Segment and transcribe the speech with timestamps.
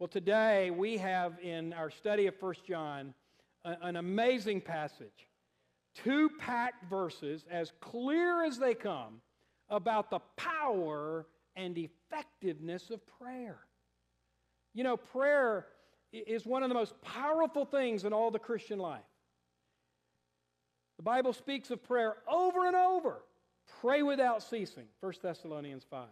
[0.00, 3.14] Well, today we have in our study of 1 John
[3.64, 5.28] an amazing passage.
[5.94, 9.20] Two packed verses, as clear as they come,
[9.68, 13.60] about the power and effectiveness of prayer.
[14.74, 15.66] You know, prayer
[16.12, 19.00] is one of the most powerful things in all the Christian life.
[20.96, 23.22] The Bible speaks of prayer over and over.
[23.80, 26.08] Pray without ceasing, 1 Thessalonians 5.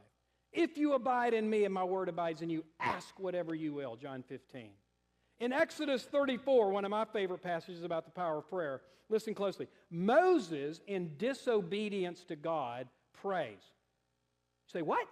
[0.52, 3.96] If you abide in me and my word abides in you, ask whatever you will,
[3.96, 4.70] John 15.
[5.40, 9.66] In Exodus 34, one of my favorite passages about the power of prayer, listen closely.
[9.90, 13.58] Moses, in disobedience to God, prays.
[14.66, 15.06] You say, what?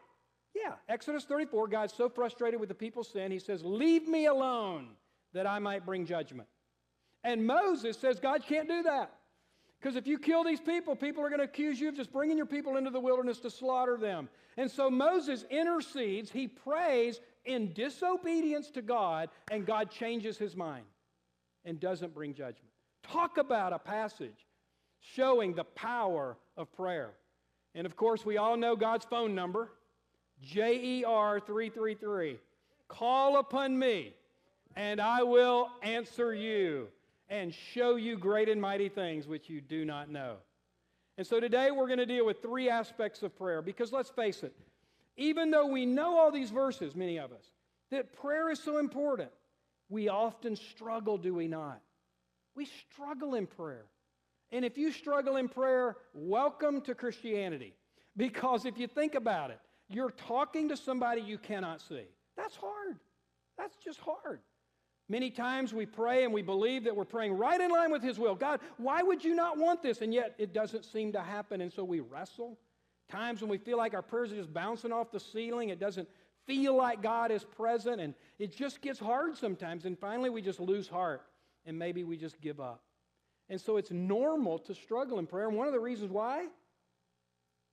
[0.55, 4.88] Yeah, Exodus 34, God's so frustrated with the people's sin, he says, Leave me alone
[5.32, 6.48] that I might bring judgment.
[7.23, 9.12] And Moses says, God can't do that.
[9.80, 12.37] Because if you kill these people, people are going to accuse you of just bringing
[12.37, 14.29] your people into the wilderness to slaughter them.
[14.59, 20.85] And so Moses intercedes, he prays in disobedience to God, and God changes his mind
[21.65, 22.71] and doesn't bring judgment.
[23.02, 24.46] Talk about a passage
[25.01, 27.13] showing the power of prayer.
[27.74, 29.73] And of course, we all know God's phone number
[30.43, 32.38] JER 333.
[32.88, 34.15] Call upon me,
[34.76, 36.88] and I will answer you
[37.30, 40.36] and show you great and mighty things which you do not know.
[41.16, 44.42] And so today we're going to deal with three aspects of prayer because let's face
[44.42, 44.52] it,
[45.16, 47.45] even though we know all these verses, many of us,
[47.90, 49.30] that prayer is so important,
[49.88, 51.80] we often struggle, do we not?
[52.56, 53.86] We struggle in prayer.
[54.51, 57.74] And if you struggle in prayer, welcome to Christianity.
[58.16, 62.04] Because if you think about it, you're talking to somebody you cannot see.
[62.36, 62.98] That's hard.
[63.56, 64.41] That's just hard.
[65.11, 68.16] Many times we pray and we believe that we're praying right in line with His
[68.16, 68.37] will.
[68.37, 70.03] God, why would you not want this?
[70.03, 72.56] And yet it doesn't seem to happen, and so we wrestle.
[73.11, 76.09] Times when we feel like our prayers are just bouncing off the ceiling, it doesn't
[76.47, 79.84] feel like God is present, and it just gets hard sometimes.
[79.84, 81.22] And finally, we just lose heart,
[81.66, 82.81] and maybe we just give up.
[83.49, 85.49] And so it's normal to struggle in prayer.
[85.49, 86.47] And one of the reasons why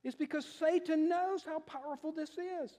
[0.04, 2.72] is because Satan knows how powerful this is.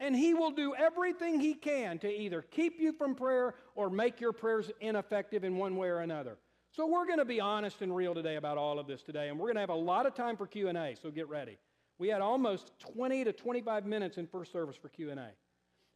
[0.00, 4.20] And he will do everything he can to either keep you from prayer or make
[4.20, 6.38] your prayers ineffective in one way or another.
[6.70, 9.38] So we're going to be honest and real today about all of this today, and
[9.38, 11.58] we're going to have a lot of time for Q&A, so get ready.
[11.98, 15.30] We had almost 20 to 25 minutes in first service for Q&A.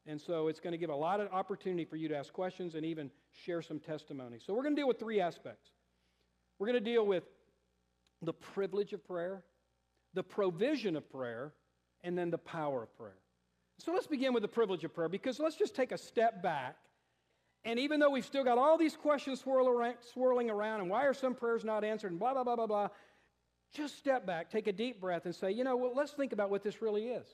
[0.07, 2.75] And so it's going to give a lot of opportunity for you to ask questions
[2.75, 4.39] and even share some testimony.
[4.45, 5.71] So we're going to deal with three aspects.
[6.59, 7.25] We're going to deal with
[8.21, 9.45] the privilege of prayer,
[10.15, 11.53] the provision of prayer,
[12.03, 13.22] and then the power of prayer.
[13.85, 16.77] So let's begin with the privilege of prayer because let's just take a step back.
[17.65, 21.05] And even though we've still got all these questions swirl around, swirling around, and why
[21.05, 22.89] are some prayers not answered, and blah, blah, blah, blah, blah,
[23.75, 26.51] just step back, take a deep breath, and say, you know, well, let's think about
[26.51, 27.27] what this really is.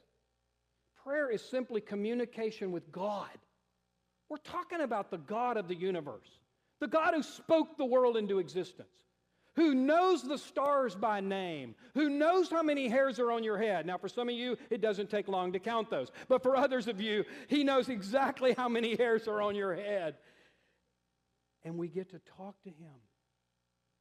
[1.04, 3.28] Prayer is simply communication with God.
[4.30, 6.28] We're talking about the God of the universe,
[6.80, 8.88] the God who spoke the world into existence
[9.58, 13.86] who knows the stars by name, who knows how many hairs are on your head.
[13.86, 16.12] Now, for some of you, it doesn't take long to count those.
[16.28, 20.14] But for others of you, He knows exactly how many hairs are on your head.
[21.64, 22.94] And we get to talk to Him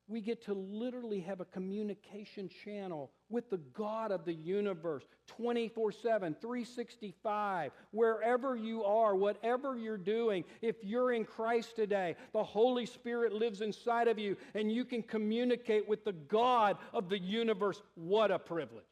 [0.08, 5.92] we get to literally have a communication channel with the God of the universe 24
[5.92, 10.46] 7, 365, wherever you are, whatever you're doing.
[10.62, 15.04] If you're in Christ today, the Holy Spirit lives inside of you and you can
[15.04, 17.82] communicate with the God of the universe.
[17.96, 18.86] What a privilege.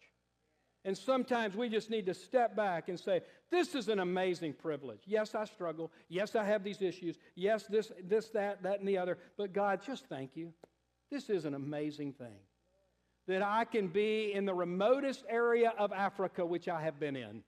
[0.84, 5.02] And sometimes we just need to step back and say, This is an amazing privilege.
[5.06, 5.92] Yes, I struggle.
[6.10, 7.18] Yes, I have these issues.
[7.36, 9.18] Yes, this, this, that, that, and the other.
[9.38, 10.54] But God, just thank you.
[11.12, 12.38] This is an amazing thing.
[13.28, 17.44] That I can be in the remotest area of Africa, which I have been in.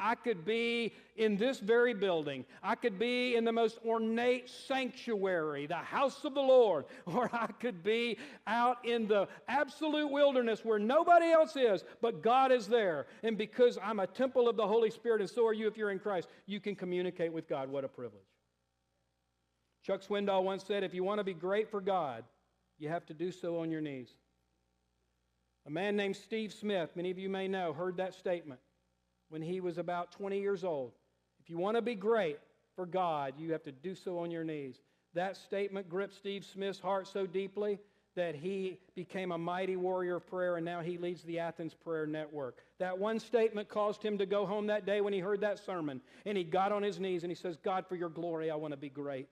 [0.00, 2.44] I could be in this very building.
[2.62, 6.84] I could be in the most ornate sanctuary, the house of the Lord.
[7.06, 12.52] Or I could be out in the absolute wilderness where nobody else is, but God
[12.52, 13.06] is there.
[13.24, 15.90] And because I'm a temple of the Holy Spirit, and so are you if you're
[15.90, 17.68] in Christ, you can communicate with God.
[17.68, 18.22] What a privilege.
[19.82, 22.22] Chuck Swindoll once said if you want to be great for God,
[22.78, 24.08] you have to do so on your knees.
[25.66, 28.60] A man named Steve Smith, many of you may know, heard that statement
[29.28, 30.92] when he was about 20 years old.
[31.40, 32.38] If you want to be great
[32.74, 34.80] for God, you have to do so on your knees.
[35.14, 37.78] That statement gripped Steve Smith's heart so deeply
[38.14, 42.06] that he became a mighty warrior of prayer, and now he leads the Athens Prayer
[42.06, 42.58] Network.
[42.78, 46.00] That one statement caused him to go home that day when he heard that sermon,
[46.26, 48.72] and he got on his knees and he says, God, for your glory, I want
[48.72, 49.28] to be great.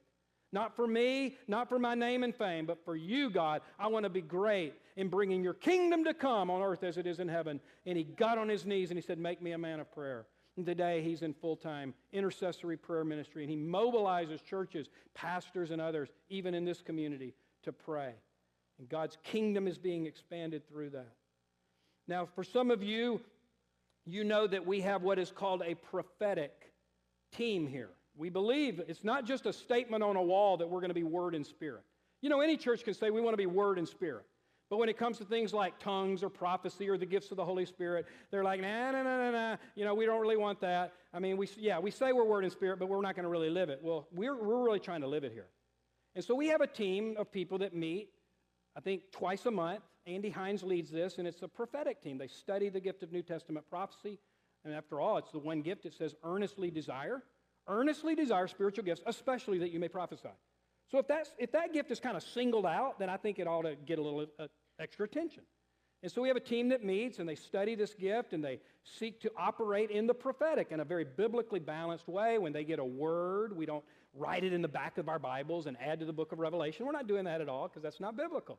[0.52, 3.62] Not for me, not for my name and fame, but for you, God.
[3.78, 7.06] I want to be great in bringing your kingdom to come on earth as it
[7.06, 7.60] is in heaven.
[7.84, 10.26] And he got on his knees and he said, Make me a man of prayer.
[10.56, 15.82] And today, he's in full time intercessory prayer ministry, and he mobilizes churches, pastors, and
[15.82, 17.34] others, even in this community,
[17.64, 18.14] to pray.
[18.78, 21.12] And God's kingdom is being expanded through that.
[22.08, 23.20] Now, for some of you,
[24.06, 26.72] you know that we have what is called a prophetic
[27.32, 27.90] team here.
[28.16, 31.04] We believe it's not just a statement on a wall that we're going to be
[31.04, 31.82] word and spirit.
[32.22, 34.24] You know, any church can say we want to be word and spirit.
[34.68, 37.44] But when it comes to things like tongues or prophecy or the gifts of the
[37.44, 39.56] Holy Spirit, they're like, nah, nah, nah, nah, nah.
[39.76, 40.92] You know, we don't really want that.
[41.14, 43.28] I mean, we, yeah, we say we're word and spirit, but we're not going to
[43.30, 43.78] really live it.
[43.80, 45.46] Well, we're, we're really trying to live it here.
[46.16, 48.08] And so we have a team of people that meet,
[48.76, 49.82] I think, twice a month.
[50.04, 52.18] Andy Hines leads this, and it's a prophetic team.
[52.18, 54.18] They study the gift of New Testament prophecy.
[54.64, 57.22] And after all, it's the one gift it says earnestly desire.
[57.68, 60.28] Earnestly desire spiritual gifts, especially that you may prophesy.
[60.90, 63.48] So if, that's, if that gift is kind of singled out, then I think it
[63.48, 64.46] ought to get a little uh,
[64.78, 65.42] extra attention.
[66.02, 68.60] And so we have a team that meets and they study this gift and they
[68.84, 72.38] seek to operate in the prophetic in a very biblically balanced way.
[72.38, 73.84] When they get a word, we don't
[74.14, 76.86] write it in the back of our Bibles and add to the book of Revelation.
[76.86, 78.58] We're not doing that at all because that's not biblical.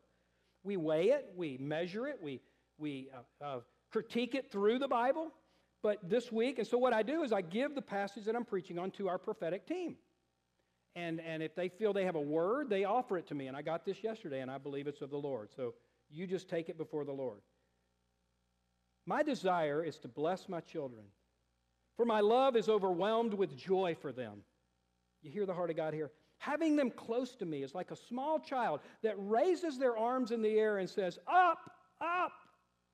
[0.63, 2.41] We weigh it, we measure it, we,
[2.77, 3.09] we
[3.41, 3.59] uh, uh,
[3.91, 5.31] critique it through the Bible.
[5.83, 8.45] But this week, and so what I do is I give the passage that I'm
[8.45, 9.95] preaching on to our prophetic team.
[10.95, 13.47] And, and if they feel they have a word, they offer it to me.
[13.47, 15.49] And I got this yesterday, and I believe it's of the Lord.
[15.55, 15.75] So
[16.09, 17.41] you just take it before the Lord.
[19.05, 21.05] My desire is to bless my children,
[21.95, 24.41] for my love is overwhelmed with joy for them.
[25.21, 26.11] You hear the heart of God here?
[26.39, 30.41] Having them close to me is like a small child that raises their arms in
[30.41, 31.71] the air and says, Up,
[32.01, 32.33] up,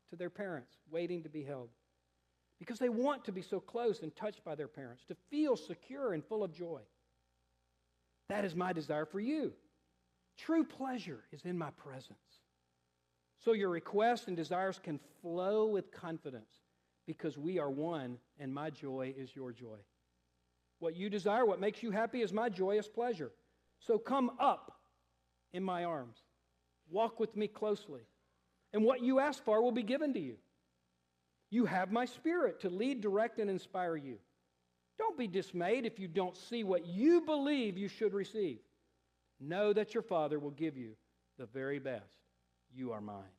[0.09, 1.69] to their parents, waiting to be held.
[2.63, 6.13] Because they want to be so close and touched by their parents, to feel secure
[6.13, 6.80] and full of joy.
[8.30, 9.51] That is my desire for you.
[10.38, 12.39] True pleasure is in my presence.
[13.44, 16.54] So your requests and desires can flow with confidence
[17.06, 19.80] because we are one and my joy is your joy.
[20.80, 23.33] What you desire, what makes you happy, is my joyous pleasure.
[23.81, 24.71] So come up
[25.51, 26.16] in my arms.
[26.89, 28.04] Walk with me closely.
[28.71, 30.38] And what you ask for will be given to you.
[31.54, 34.18] You have my spirit to lead, direct, and inspire you.
[34.98, 38.58] Don't be dismayed if you don't see what you believe you should receive.
[39.40, 40.94] Know that your Father will give you
[41.38, 42.18] the very best.
[42.76, 43.36] You are mine.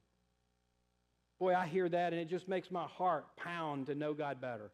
[1.41, 4.71] Boy, I hear that and it just makes my heart pound to know God better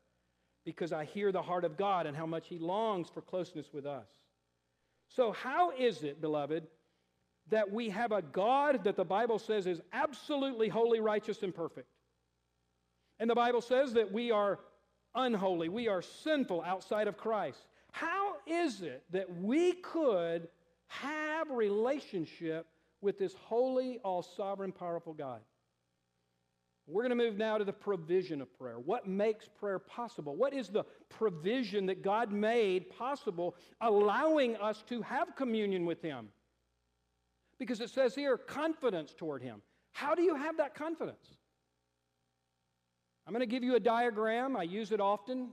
[0.66, 3.86] because I hear the heart of God and how much He longs for closeness with
[3.86, 4.08] us.
[5.08, 6.66] So, how is it, beloved,
[7.48, 11.88] that we have a God that the Bible says is absolutely holy, righteous, and perfect?
[13.20, 14.58] And the Bible says that we are
[15.14, 17.66] unholy, we are sinful outside of Christ.
[17.92, 20.48] How is it that we could
[20.88, 22.66] have relationship
[23.02, 25.40] with this holy, all sovereign, powerful God?
[26.86, 28.78] We're going to move now to the provision of prayer.
[28.78, 30.34] What makes prayer possible?
[30.34, 36.28] What is the provision that God made possible, allowing us to have communion with Him?
[37.58, 39.62] Because it says here, confidence toward Him.
[39.92, 41.39] How do you have that confidence?
[43.26, 44.56] I'm going to give you a diagram.
[44.56, 45.50] I use it often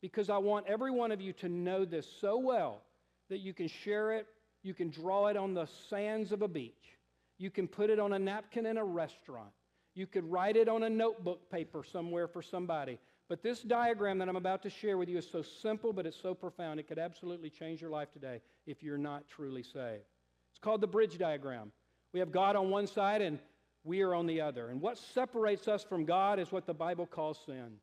[0.00, 2.82] because I want every one of you to know this so well
[3.28, 4.26] that you can share it,
[4.62, 6.98] you can draw it on the sands of a beach,
[7.38, 9.50] you can put it on a napkin in a restaurant,
[9.94, 12.98] you could write it on a notebook paper somewhere for somebody.
[13.28, 16.20] But this diagram that I'm about to share with you is so simple, but it's
[16.20, 16.80] so profound.
[16.80, 20.02] It could absolutely change your life today if you're not truly saved.
[20.50, 21.70] It's called the bridge diagram.
[22.12, 23.38] We have God on one side and
[23.84, 24.68] we are on the other.
[24.68, 27.76] And what separates us from God is what the Bible calls sin.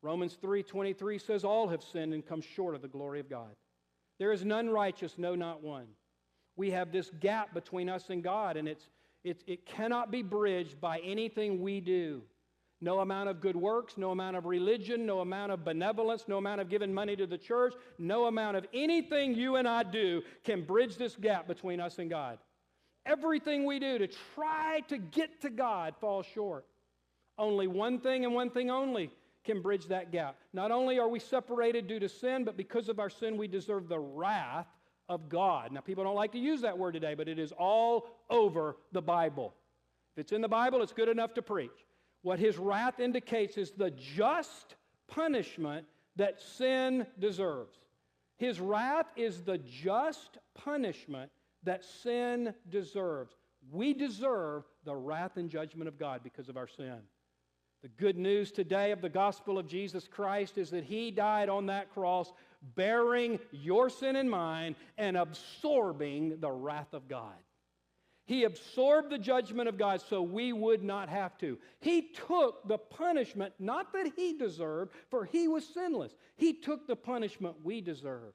[0.00, 3.56] Romans 3:23 says all have sinned and come short of the glory of God.
[4.18, 5.88] There is none righteous, no not one.
[6.56, 8.88] We have this gap between us and God and it's,
[9.24, 12.22] it, it cannot be bridged by anything we do.
[12.80, 16.60] No amount of good works, no amount of religion, no amount of benevolence, no amount
[16.60, 20.62] of giving money to the church, no amount of anything you and I do can
[20.62, 22.38] bridge this gap between us and God
[23.08, 26.66] everything we do to try to get to God falls short.
[27.38, 29.10] Only one thing and one thing only
[29.44, 30.36] can bridge that gap.
[30.52, 33.88] Not only are we separated due to sin, but because of our sin, we deserve
[33.88, 34.66] the wrath
[35.08, 35.72] of God.
[35.72, 39.00] Now, people don't like to use that word today, but it is all over the
[39.00, 39.54] Bible.
[40.14, 41.70] If it's in the Bible, it's good enough to preach.
[42.22, 44.74] What his wrath indicates is the just
[45.06, 45.86] punishment
[46.16, 47.78] that sin deserves.
[48.36, 51.30] His wrath is the just punishment
[51.68, 53.34] that sin deserves.
[53.70, 56.98] We deserve the wrath and judgment of God because of our sin.
[57.82, 61.66] The good news today of the gospel of Jesus Christ is that He died on
[61.66, 62.32] that cross,
[62.74, 67.36] bearing your sin and mine and absorbing the wrath of God.
[68.26, 71.56] He absorbed the judgment of God so we would not have to.
[71.80, 76.14] He took the punishment, not that he deserved, for he was sinless.
[76.36, 78.34] He took the punishment we deserve.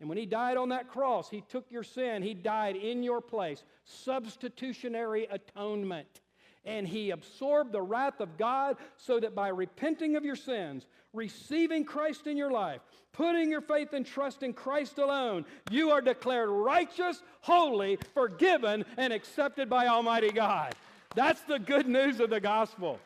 [0.00, 2.22] And when he died on that cross, he took your sin.
[2.22, 3.64] He died in your place.
[3.84, 6.20] Substitutionary atonement
[6.68, 11.84] and he absorbed the wrath of God so that by repenting of your sins, receiving
[11.84, 16.50] Christ in your life, putting your faith and trust in Christ alone, you are declared
[16.50, 20.74] righteous, holy, forgiven, and accepted by Almighty God.
[21.14, 23.00] That's the good news of the gospel.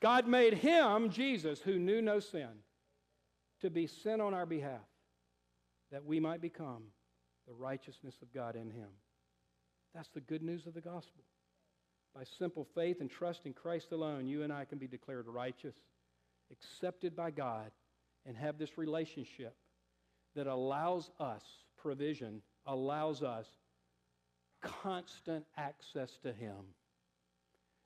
[0.00, 2.48] God made him, Jesus, who knew no sin,
[3.60, 4.82] to be sin on our behalf,
[5.92, 6.84] that we might become
[7.46, 8.88] the righteousness of God in him.
[9.94, 11.24] That's the good news of the gospel.
[12.14, 15.74] By simple faith and trust in Christ alone, you and I can be declared righteous,
[16.50, 17.70] accepted by God,
[18.26, 19.54] and have this relationship
[20.34, 21.42] that allows us
[21.76, 23.46] provision, allows us
[24.62, 26.56] constant access to Him.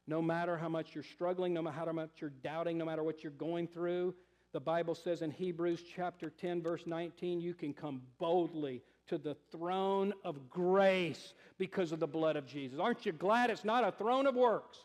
[0.07, 3.23] No matter how much you're struggling, no matter how much you're doubting, no matter what
[3.23, 4.15] you're going through,
[4.53, 9.37] the Bible says in Hebrews chapter 10, verse 19, you can come boldly to the
[9.51, 12.79] throne of grace because of the blood of Jesus.
[12.79, 14.79] Aren't you glad it's not a throne of works?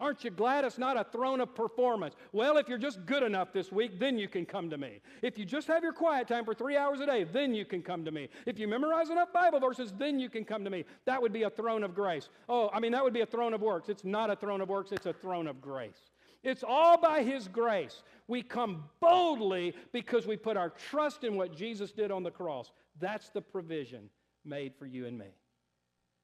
[0.00, 2.14] Aren't you glad it's not a throne of performance?
[2.32, 5.02] Well, if you're just good enough this week, then you can come to me.
[5.20, 7.82] If you just have your quiet time for three hours a day, then you can
[7.82, 8.30] come to me.
[8.46, 10.86] If you memorize enough Bible verses, then you can come to me.
[11.04, 12.30] That would be a throne of grace.
[12.48, 13.90] Oh, I mean, that would be a throne of works.
[13.90, 16.09] It's not a throne of works, it's a throne of grace.
[16.42, 18.02] It's all by His grace.
[18.26, 22.70] We come boldly because we put our trust in what Jesus did on the cross.
[22.98, 24.08] That's the provision
[24.44, 25.26] made for you and me.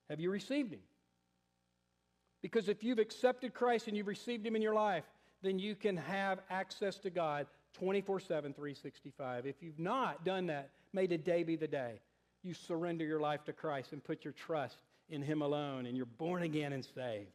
[0.08, 0.80] Have you received Him?
[2.42, 5.04] Because if you've accepted Christ and you've received Him in your life,
[5.42, 9.46] then you can have access to God 24 7, 365.
[9.46, 12.00] If you've not done that, may today be the day
[12.42, 16.06] you surrender your life to Christ and put your trust in Him alone, and you're
[16.06, 17.30] born again and saved.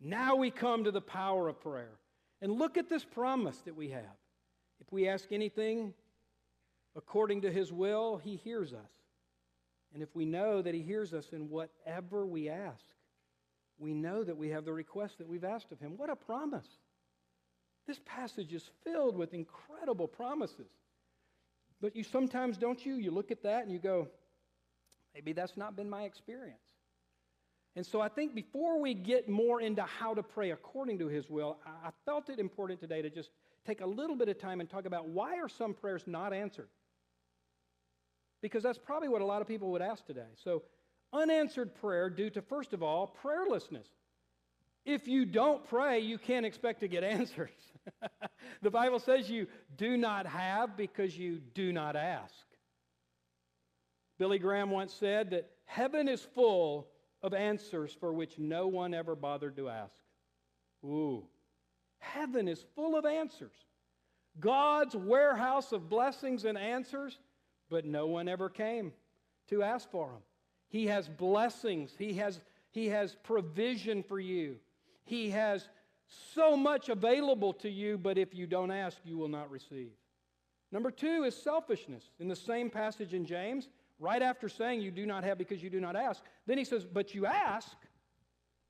[0.00, 1.99] Now we come to the power of prayer.
[2.42, 4.16] And look at this promise that we have.
[4.80, 5.92] If we ask anything
[6.96, 8.90] according to his will, he hears us.
[9.92, 12.84] And if we know that he hears us in whatever we ask,
[13.78, 15.96] we know that we have the request that we've asked of him.
[15.96, 16.66] What a promise!
[17.86, 20.70] This passage is filled with incredible promises.
[21.80, 22.94] But you sometimes, don't you?
[22.94, 24.08] You look at that and you go,
[25.14, 26.69] maybe that's not been my experience.
[27.80, 31.30] And so I think before we get more into how to pray according to his
[31.30, 33.30] will, I felt it important today to just
[33.66, 36.68] take a little bit of time and talk about why are some prayers not answered?
[38.42, 40.26] Because that's probably what a lot of people would ask today.
[40.44, 40.62] So,
[41.14, 43.86] unanswered prayer due to, first of all, prayerlessness.
[44.84, 47.48] If you don't pray, you can't expect to get answers.
[48.60, 49.46] the Bible says you
[49.78, 52.34] do not have because you do not ask.
[54.18, 56.86] Billy Graham once said that heaven is full
[57.22, 59.94] of answers for which no one ever bothered to ask.
[60.84, 61.24] Ooh,
[61.98, 63.54] heaven is full of answers.
[64.38, 67.18] God's warehouse of blessings and answers,
[67.68, 68.92] but no one ever came
[69.48, 70.22] to ask for them.
[70.68, 74.56] He has blessings, He has, he has provision for you,
[75.04, 75.68] He has
[76.34, 79.90] so much available to you, but if you don't ask, you will not receive.
[80.72, 82.10] Number two is selfishness.
[82.18, 83.68] In the same passage in James,
[84.00, 86.22] right after saying you do not have because you do not ask.
[86.46, 87.76] Then he says, But you ask,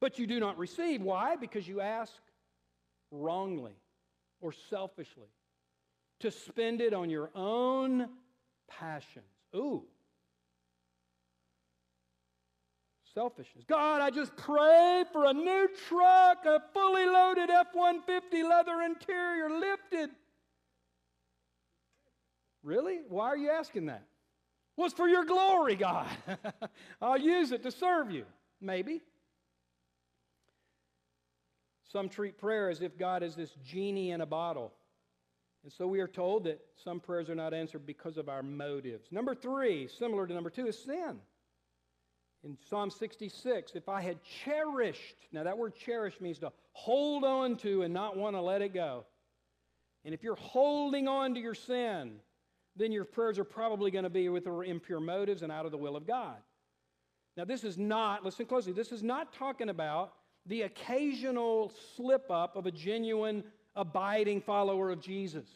[0.01, 1.01] but you do not receive.
[1.01, 1.37] Why?
[1.37, 2.13] Because you ask
[3.11, 3.77] wrongly
[4.41, 5.29] or selfishly
[6.21, 8.09] to spend it on your own
[8.69, 9.25] passions.
[9.55, 9.85] Ooh.
[13.15, 13.65] Selfishness.
[13.67, 19.51] God, I just pray for a new truck, a fully loaded F 150 leather interior
[19.51, 20.11] lifted.
[22.63, 23.01] Really?
[23.09, 24.05] Why are you asking that?
[24.77, 26.07] Was for your glory, God.
[27.03, 28.25] I'll use it to serve you.
[28.61, 29.03] Maybe.
[31.93, 34.73] Some treat prayer as if God is this genie in a bottle.
[35.62, 39.09] And so we are told that some prayers are not answered because of our motives.
[39.11, 41.19] Number three, similar to number two, is sin.
[42.43, 47.57] In Psalm 66, if I had cherished, now that word cherish means to hold on
[47.59, 49.05] to and not want to let it go.
[50.05, 52.12] And if you're holding on to your sin,
[52.77, 55.79] then your prayers are probably going to be with impure motives and out of the
[55.79, 56.37] will of God.
[57.37, 60.12] Now, this is not, listen closely, this is not talking about
[60.47, 63.45] the occasional slip up of a genuine,
[63.77, 65.47] abiding follower of Jesus.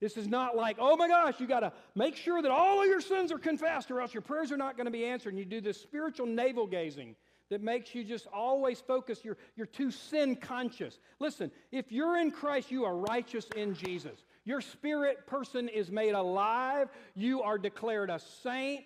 [0.00, 2.88] This is not like, oh my gosh, you got to make sure that all of
[2.88, 5.30] your sins are confessed or else your prayers are not going to be answered.
[5.30, 7.14] And you do this spiritual navel gazing
[7.50, 9.20] that makes you just always focus.
[9.22, 10.98] You're, you're too sin conscious.
[11.20, 14.24] Listen, if you're in Christ, you are righteous in Jesus.
[14.44, 16.88] Your spirit person is made alive.
[17.14, 18.84] You are declared a saint.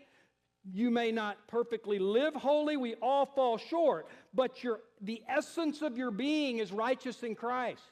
[0.73, 5.97] You may not perfectly live holy, we all fall short, but your, the essence of
[5.97, 7.83] your being is righteous in Christ.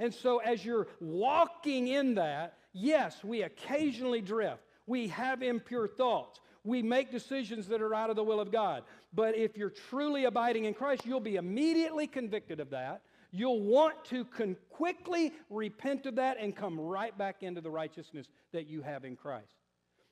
[0.00, 4.62] And so, as you're walking in that, yes, we occasionally drift.
[4.86, 6.40] We have impure thoughts.
[6.64, 8.82] We make decisions that are out of the will of God.
[9.14, 13.02] But if you're truly abiding in Christ, you'll be immediately convicted of that.
[13.36, 18.28] You'll want to con- quickly repent of that and come right back into the righteousness
[18.52, 19.52] that you have in Christ.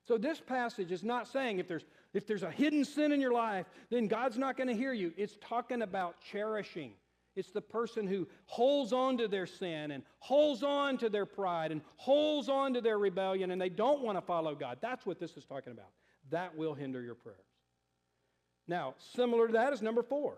[0.07, 3.33] So this passage is not saying if there's if there's a hidden sin in your
[3.33, 5.14] life, then God's not going to hear you.
[5.16, 6.93] It's talking about cherishing.
[7.35, 11.73] It's the person who holds on to their sin and holds on to their pride
[11.73, 14.78] and holds on to their rebellion and they don't want to follow God.
[14.83, 15.90] That's what this is talking about.
[16.31, 17.38] That will hinder your prayers.
[18.69, 20.37] Now, similar to that is number four.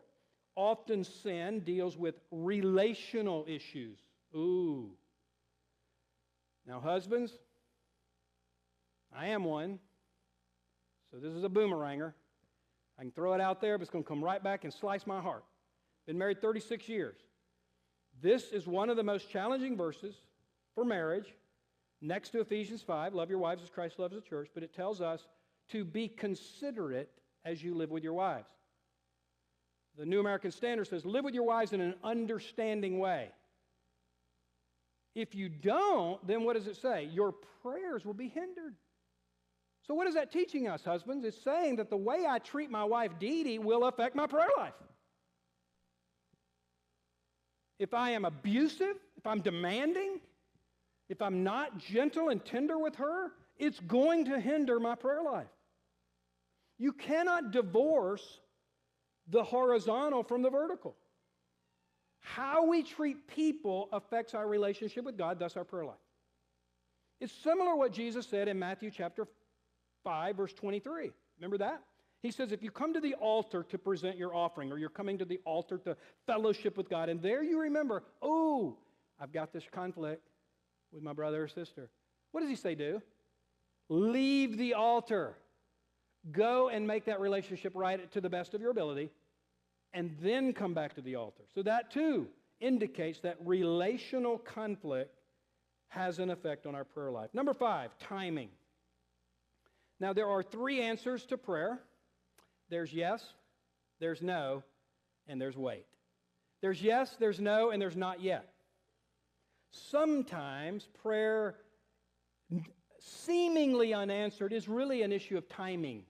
[0.56, 3.98] Often sin deals with relational issues.
[4.34, 4.90] Ooh.
[6.66, 7.32] Now, husbands,
[9.14, 9.78] I am one.
[11.10, 12.12] So this is a boomeranger.
[12.98, 15.06] I can throw it out there, but it's going to come right back and slice
[15.06, 15.44] my heart.
[16.06, 17.16] Been married 36 years.
[18.20, 20.14] This is one of the most challenging verses
[20.74, 21.34] for marriage,
[22.00, 25.00] next to Ephesians 5, love your wives as Christ loves the church, but it tells
[25.00, 25.26] us
[25.70, 27.10] to be considerate
[27.44, 28.48] as you live with your wives.
[29.98, 33.30] The New American Standard says, live with your wives in an understanding way.
[35.14, 37.08] If you don't, then what does it say?
[37.12, 38.74] Your prayers will be hindered.
[39.86, 41.24] So, what is that teaching us, husbands?
[41.24, 44.48] It's saying that the way I treat my wife, Dee Dee, will affect my prayer
[44.58, 44.74] life.
[47.78, 50.20] If I am abusive, if I'm demanding,
[51.08, 55.46] if I'm not gentle and tender with her, it's going to hinder my prayer life.
[56.78, 58.40] You cannot divorce
[59.28, 60.96] the horizontal from the vertical.
[62.20, 65.96] How we treat people affects our relationship with God, thus our prayer life.
[67.20, 69.26] It's similar to what Jesus said in Matthew chapter
[70.04, 71.10] 5, verse 23.
[71.38, 71.82] Remember that?
[72.22, 75.18] He says, if you come to the altar to present your offering, or you're coming
[75.18, 78.76] to the altar to fellowship with God, and there you remember, oh,
[79.20, 80.28] I've got this conflict
[80.92, 81.90] with my brother or sister.
[82.32, 83.00] What does he say do?
[83.88, 85.36] Leave the altar.
[86.32, 89.10] Go and make that relationship right to the best of your ability,
[89.92, 91.44] and then come back to the altar.
[91.54, 92.28] So that too
[92.60, 95.20] indicates that relational conflict
[95.88, 97.30] has an effect on our prayer life.
[97.32, 98.48] Number five, timing.
[100.00, 101.80] Now, there are three answers to prayer
[102.68, 103.24] there's yes,
[104.00, 104.62] there's no,
[105.28, 105.86] and there's wait.
[106.60, 108.52] There's yes, there's no, and there's not yet.
[109.70, 111.54] Sometimes prayer,
[112.98, 116.04] seemingly unanswered, is really an issue of timing.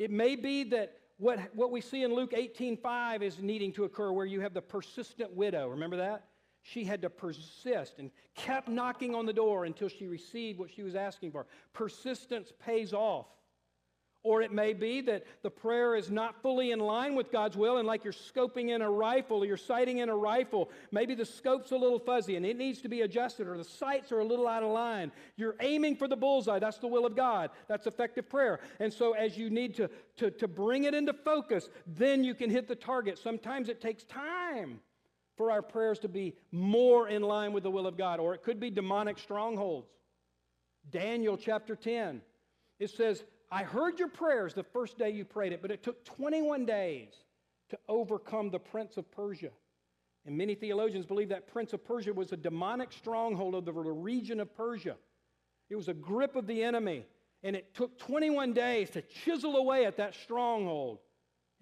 [0.00, 4.10] It may be that what, what we see in Luke 18:5 is needing to occur,
[4.10, 5.68] where you have the persistent widow.
[5.68, 6.24] Remember that?
[6.62, 10.82] She had to persist and kept knocking on the door until she received what she
[10.82, 11.46] was asking for.
[11.74, 13.26] Persistence pays off.
[14.22, 17.78] Or it may be that the prayer is not fully in line with God's will,
[17.78, 21.24] and like you're scoping in a rifle or you're sighting in a rifle, maybe the
[21.24, 24.24] scope's a little fuzzy and it needs to be adjusted, or the sights are a
[24.24, 25.10] little out of line.
[25.36, 26.58] You're aiming for the bullseye.
[26.58, 27.50] That's the will of God.
[27.66, 28.60] That's effective prayer.
[28.78, 32.50] And so, as you need to, to, to bring it into focus, then you can
[32.50, 33.18] hit the target.
[33.18, 34.80] Sometimes it takes time
[35.38, 38.42] for our prayers to be more in line with the will of God, or it
[38.42, 39.88] could be demonic strongholds.
[40.90, 42.20] Daniel chapter 10,
[42.78, 46.04] it says, I heard your prayers the first day you prayed it, but it took
[46.04, 47.12] 21 days
[47.70, 49.50] to overcome the prince of Persia.
[50.26, 54.40] And many theologians believe that prince of Persia was a demonic stronghold of the region
[54.40, 54.96] of Persia.
[55.68, 57.06] It was a grip of the enemy,
[57.42, 60.98] and it took 21 days to chisel away at that stronghold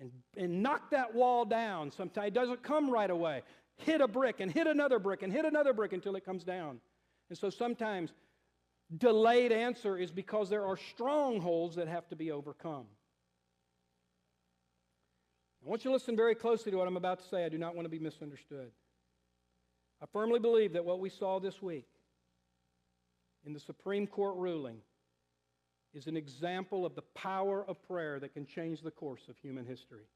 [0.00, 1.90] and, and knock that wall down.
[1.90, 3.42] Sometimes it doesn't come right away
[3.78, 6.80] hit a brick and hit another brick and hit another brick until it comes down.
[7.28, 8.12] And so sometimes
[8.96, 12.86] delayed answer is because there are strongholds that have to be overcome.
[15.64, 17.44] I want you to listen very closely to what I'm about to say.
[17.44, 18.70] I do not want to be misunderstood.
[20.00, 21.88] I firmly believe that what we saw this week
[23.44, 24.78] in the Supreme Court ruling
[25.92, 29.66] is an example of the power of prayer that can change the course of human
[29.66, 30.06] history.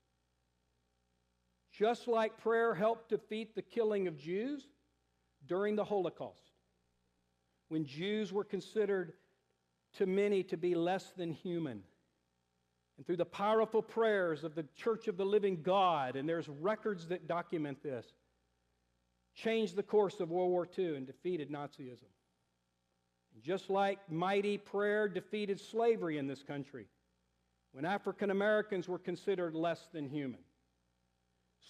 [1.73, 4.69] Just like prayer helped defeat the killing of Jews
[5.47, 6.52] during the Holocaust,
[7.73, 9.15] when Jews were considered
[9.95, 11.83] to many to be less than human.
[12.99, 17.09] And through the powerful prayers of the Church of the Living God, and there's records
[17.09, 18.05] that document this,
[19.35, 22.11] changed the course of World War II and defeated Nazism.
[23.33, 26.89] And just like mighty prayer defeated slavery in this country,
[27.73, 30.41] when African Americans were considered less than human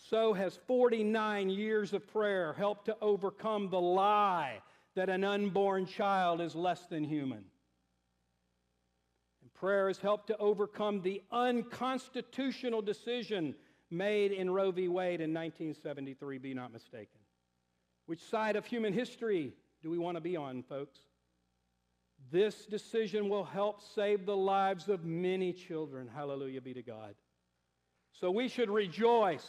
[0.09, 4.61] so has 49 years of prayer helped to overcome the lie
[4.95, 7.45] that an unborn child is less than human.
[9.41, 13.55] And Prayer has helped to overcome the unconstitutional decision
[13.91, 14.89] made in Roe v.
[14.89, 17.21] Wade in 1973, be not mistaken.
[18.07, 19.53] Which side of human history
[19.83, 20.99] do we want to be on, folks?
[22.31, 26.09] This decision will help save the lives of many children.
[26.13, 27.15] Hallelujah be to God.
[28.13, 29.47] So we should rejoice.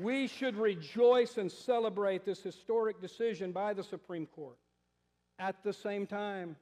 [0.00, 4.58] We should rejoice and celebrate this historic decision by the Supreme Court.
[5.38, 6.56] At the same time,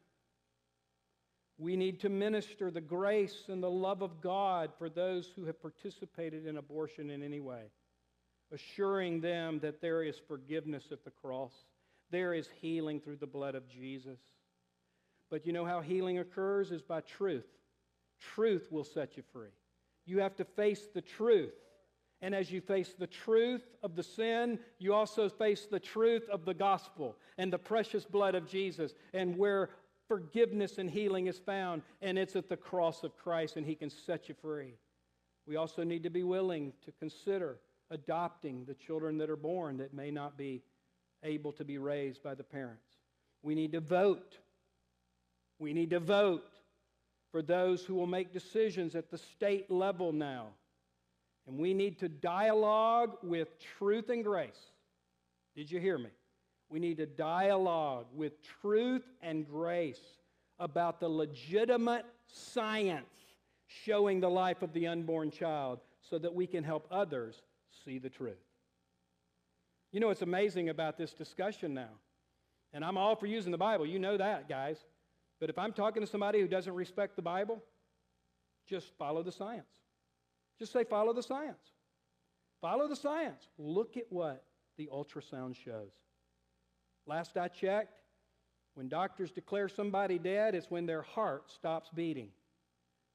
[1.59, 5.61] we need to minister the grace and the love of God for those who have
[5.61, 7.71] participated in abortion in any way,
[8.53, 11.53] assuring them that there is forgiveness at the cross,
[12.11, 14.18] there is healing through the blood of Jesus.
[15.31, 17.47] But you know how healing occurs is by truth.
[18.35, 19.49] Truth will set you free.
[20.05, 21.55] You have to face the truth.
[22.22, 26.44] And as you face the truth of the sin, you also face the truth of
[26.44, 29.70] the gospel and the precious blood of Jesus and where
[30.06, 31.82] forgiveness and healing is found.
[32.00, 34.74] And it's at the cross of Christ, and He can set you free.
[35.46, 37.58] We also need to be willing to consider
[37.90, 40.62] adopting the children that are born that may not be
[41.24, 42.87] able to be raised by the parents.
[43.42, 44.38] We need to vote.
[45.58, 46.48] We need to vote
[47.32, 50.50] for those who will make decisions at the state level now
[51.46, 54.70] and we need to dialogue with truth and grace.
[55.55, 56.11] Did you hear me?
[56.68, 60.00] We need to dialogue with truth and grace
[60.59, 63.07] about the legitimate science
[63.66, 67.42] showing the life of the unborn child so that we can help others
[67.85, 68.37] see the truth.
[69.90, 71.90] You know what's amazing about this discussion now?
[72.72, 73.85] And I'm all for using the Bible.
[73.85, 74.78] You know that, guys.
[75.40, 77.62] But if I'm talking to somebody who doesn't respect the Bible,
[78.66, 79.66] just follow the science.
[80.62, 81.72] Just say, follow the science.
[82.61, 83.48] Follow the science.
[83.59, 84.44] Look at what
[84.79, 85.90] the ultrasound shows.
[87.05, 87.98] Last I checked,
[88.75, 92.29] when doctors declare somebody dead, it's when their heart stops beating.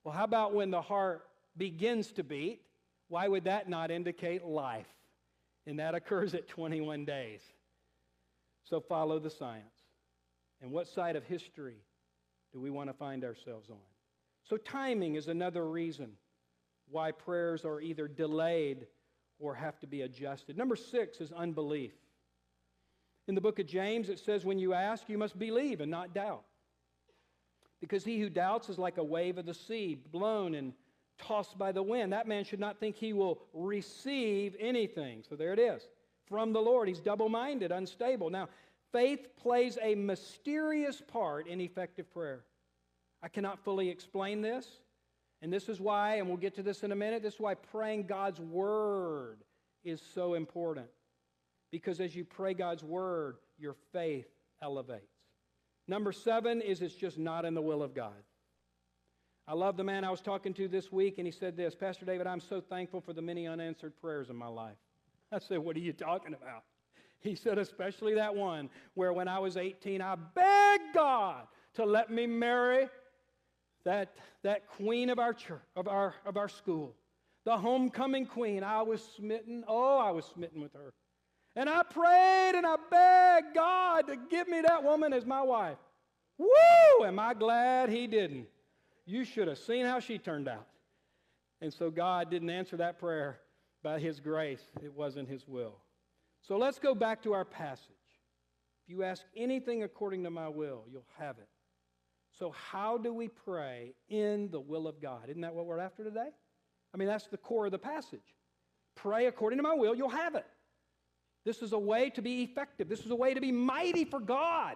[0.04, 1.24] Well, how about when the heart
[1.56, 2.64] begins to beat?
[3.08, 4.94] Why would that not indicate life?
[5.66, 7.40] And that occurs at 21 days.
[8.66, 9.64] So follow the science.
[10.62, 11.78] And what side of history
[12.52, 13.78] do we want to find ourselves on?
[14.44, 16.18] So timing is another reason
[16.90, 18.88] why prayers are either delayed
[19.40, 20.58] or have to be adjusted.
[20.58, 21.94] Number six is unbelief.
[23.28, 26.14] In the book of James, it says, When you ask, you must believe and not
[26.14, 26.44] doubt.
[27.82, 30.74] Because he who doubts is like a wave of the sea, blown and
[31.20, 32.14] tossed by the wind.
[32.14, 35.24] That man should not think he will receive anything.
[35.28, 35.84] So there it is.
[36.28, 36.88] From the Lord.
[36.88, 38.30] He's double minded, unstable.
[38.30, 38.50] Now,
[38.92, 42.44] faith plays a mysterious part in effective prayer.
[43.22, 44.68] I cannot fully explain this.
[45.42, 47.54] And this is why, and we'll get to this in a minute, this is why
[47.54, 49.44] praying God's word
[49.84, 50.88] is so important.
[51.72, 54.28] Because as you pray God's word, your faith
[54.62, 55.04] elevates.
[55.88, 58.24] Number seven is it's just not in the will of God.
[59.48, 62.06] I love the man I was talking to this week, and he said this Pastor
[62.06, 64.76] David, I'm so thankful for the many unanswered prayers in my life.
[65.32, 66.64] I said, What are you talking about?
[67.20, 72.12] He said, Especially that one where when I was 18, I begged God to let
[72.12, 72.90] me marry
[73.86, 76.96] that, that queen of our church, of our, of our school,
[77.46, 78.64] the homecoming queen.
[78.64, 79.64] I was smitten.
[79.68, 80.94] Oh, I was smitten with her.
[81.56, 85.78] And I prayed and I begged God to give me that woman as my wife.
[86.38, 87.06] Woo!
[87.06, 88.48] Am I glad he didn't?
[89.06, 90.68] You should have seen how she turned out.
[91.62, 93.40] And so God didn't answer that prayer
[93.82, 95.78] by his grace, it wasn't his will.
[96.42, 97.86] So let's go back to our passage.
[98.84, 101.48] If you ask anything according to my will, you'll have it.
[102.38, 105.30] So, how do we pray in the will of God?
[105.30, 106.30] Isn't that what we're after today?
[106.94, 108.36] I mean, that's the core of the passage.
[108.96, 110.46] Pray according to my will, you'll have it.
[111.46, 112.90] This is a way to be effective.
[112.90, 114.76] This is a way to be mighty for God.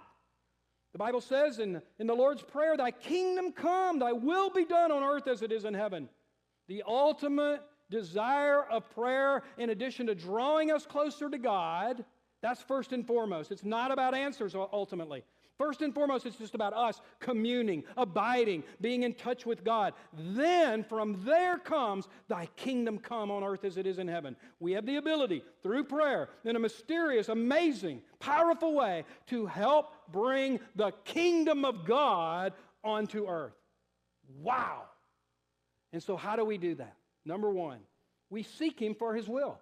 [0.93, 4.91] The Bible says in, in the Lord's Prayer, Thy kingdom come, Thy will be done
[4.91, 6.09] on earth as it is in heaven.
[6.67, 12.03] The ultimate desire of prayer, in addition to drawing us closer to God,
[12.41, 13.51] that's first and foremost.
[13.51, 15.23] It's not about answers ultimately.
[15.61, 19.93] First and foremost, it's just about us communing, abiding, being in touch with God.
[20.11, 24.35] Then from there comes, Thy kingdom come on earth as it is in heaven.
[24.59, 30.59] We have the ability, through prayer, in a mysterious, amazing, powerful way, to help bring
[30.75, 33.53] the kingdom of God onto earth.
[34.41, 34.85] Wow.
[35.93, 36.95] And so, how do we do that?
[37.23, 37.81] Number one,
[38.31, 39.59] we seek Him for His will.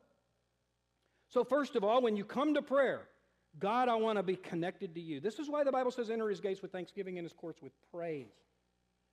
[1.27, 3.09] So, first of all, when you come to prayer,
[3.57, 5.19] God, I want to be connected to you.
[5.19, 7.71] This is why the Bible says, enter his gates with thanksgiving and his courts with
[7.91, 8.27] praise.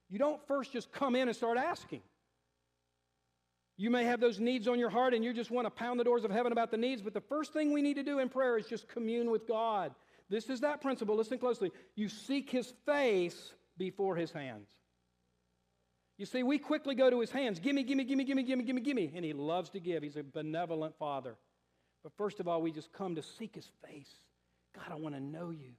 [0.09, 2.03] You don't first just come in and start asking.
[3.79, 6.05] You may have those needs on your heart and you just want to pound the
[6.05, 8.29] doors of heaven about the needs, but the first thing we need to do in
[8.29, 9.95] prayer is just commune with God.
[10.29, 11.17] This is that principle.
[11.17, 11.73] Listen closely.
[11.95, 14.69] You seek his face before his hands.
[16.19, 17.61] You see, we quickly go to his hands.
[17.61, 19.13] Gimme, gimme, gimme, gimme, gimme, gimme, gimme.
[19.15, 20.03] And he loves to give.
[20.03, 21.37] He's a benevolent father.
[22.03, 24.11] But first of all, we just come to seek his face.
[24.77, 25.73] God, I want to know you.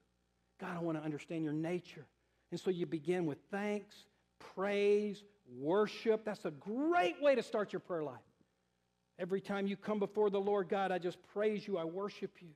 [0.60, 2.05] God, I want to understand your nature.
[2.51, 3.95] And so you begin with thanks,
[4.55, 5.23] praise,
[5.60, 6.25] worship.
[6.25, 8.15] That's a great way to start your prayer life.
[9.19, 12.49] Every time you come before the Lord God, I just praise you, I worship you.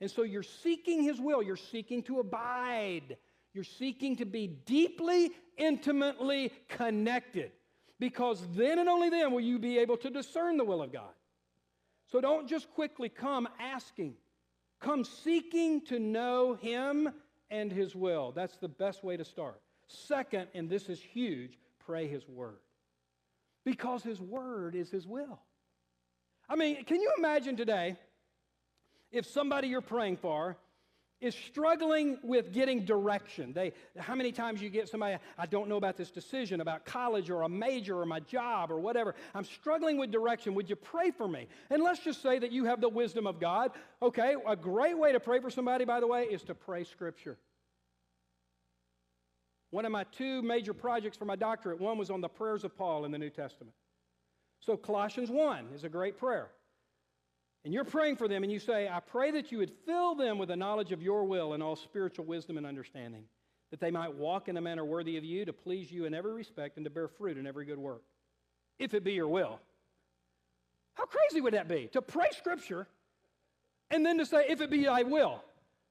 [0.00, 3.16] And so you're seeking his will, you're seeking to abide.
[3.54, 7.52] You're seeking to be deeply, intimately connected
[7.98, 11.14] because then and only then will you be able to discern the will of God.
[12.12, 14.14] So don't just quickly come asking,
[14.80, 17.10] come seeking to know Him
[17.50, 18.32] and His will.
[18.32, 19.60] That's the best way to start.
[19.88, 22.58] Second, and this is huge, pray His Word
[23.64, 25.40] because His Word is His will.
[26.48, 27.96] I mean, can you imagine today
[29.10, 30.56] if somebody you're praying for
[31.20, 33.52] is struggling with getting direction.
[33.52, 37.30] They, how many times you get somebody, I don't know about this decision, about college
[37.30, 39.14] or a major or my job or whatever.
[39.34, 40.54] I'm struggling with direction.
[40.54, 41.48] Would you pray for me?
[41.70, 43.70] And let's just say that you have the wisdom of God.
[44.02, 47.38] Okay, a great way to pray for somebody, by the way, is to pray Scripture.
[49.70, 52.76] One of my two major projects for my doctorate, one was on the prayers of
[52.76, 53.74] Paul in the New Testament.
[54.60, 56.50] So Colossians 1 is a great prayer
[57.66, 60.38] and you're praying for them, and you say, I pray that you would fill them
[60.38, 63.24] with the knowledge of your will and all spiritual wisdom and understanding,
[63.72, 66.32] that they might walk in a manner worthy of you, to please you in every
[66.32, 68.02] respect, and to bear fruit in every good work,
[68.78, 69.58] if it be your will.
[70.94, 71.88] How crazy would that be?
[71.92, 72.86] To pray Scripture
[73.90, 75.42] and then to say, if it be thy will.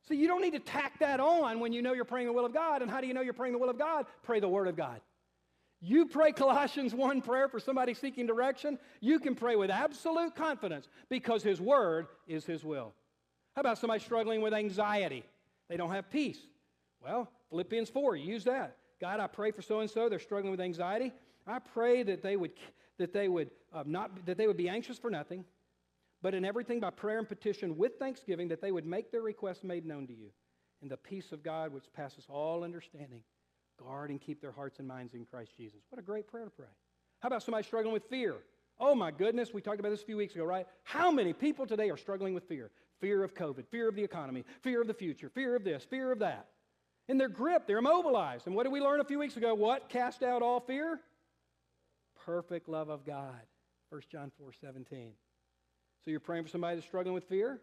[0.07, 2.45] So you don't need to tack that on when you know you're praying the will
[2.45, 2.83] of God.
[2.83, 4.05] And how do you know you're praying the will of God?
[4.23, 5.01] Pray the Word of God.
[5.87, 10.87] You pray Colossians 1 prayer for somebody seeking direction, you can pray with absolute confidence
[11.09, 12.91] because His Word is His will.
[13.55, 15.23] How about somebody struggling with anxiety?
[15.69, 16.39] They don't have peace.
[17.03, 18.77] Well, Philippians 4, use that.
[18.99, 21.13] God, I pray for so and so, they're struggling with anxiety.
[21.45, 22.53] I pray that they would,
[22.97, 25.45] that they would, uh, not, that they would be anxious for nothing,
[26.23, 29.63] but in everything by prayer and petition with thanksgiving, that they would make their requests
[29.63, 30.31] made known to you.
[30.81, 33.21] And the peace of God, which passes all understanding,
[33.77, 35.79] guard and keep their hearts and minds in Christ Jesus.
[35.89, 36.65] What a great prayer to pray.
[37.19, 38.35] How about somebody struggling with fear?
[38.79, 40.67] Oh my goodness, we talked about this a few weeks ago, right?
[40.83, 42.71] How many people today are struggling with fear?
[42.99, 46.11] Fear of COVID, fear of the economy, fear of the future, fear of this, fear
[46.11, 46.47] of that.
[47.07, 48.47] In their grip, they're immobilized.
[48.47, 49.53] And what did we learn a few weeks ago?
[49.53, 50.99] What cast out all fear?
[52.25, 53.39] Perfect love of God.
[53.89, 55.11] 1 John 4 17.
[56.03, 57.59] So you're praying for somebody that's struggling with fear?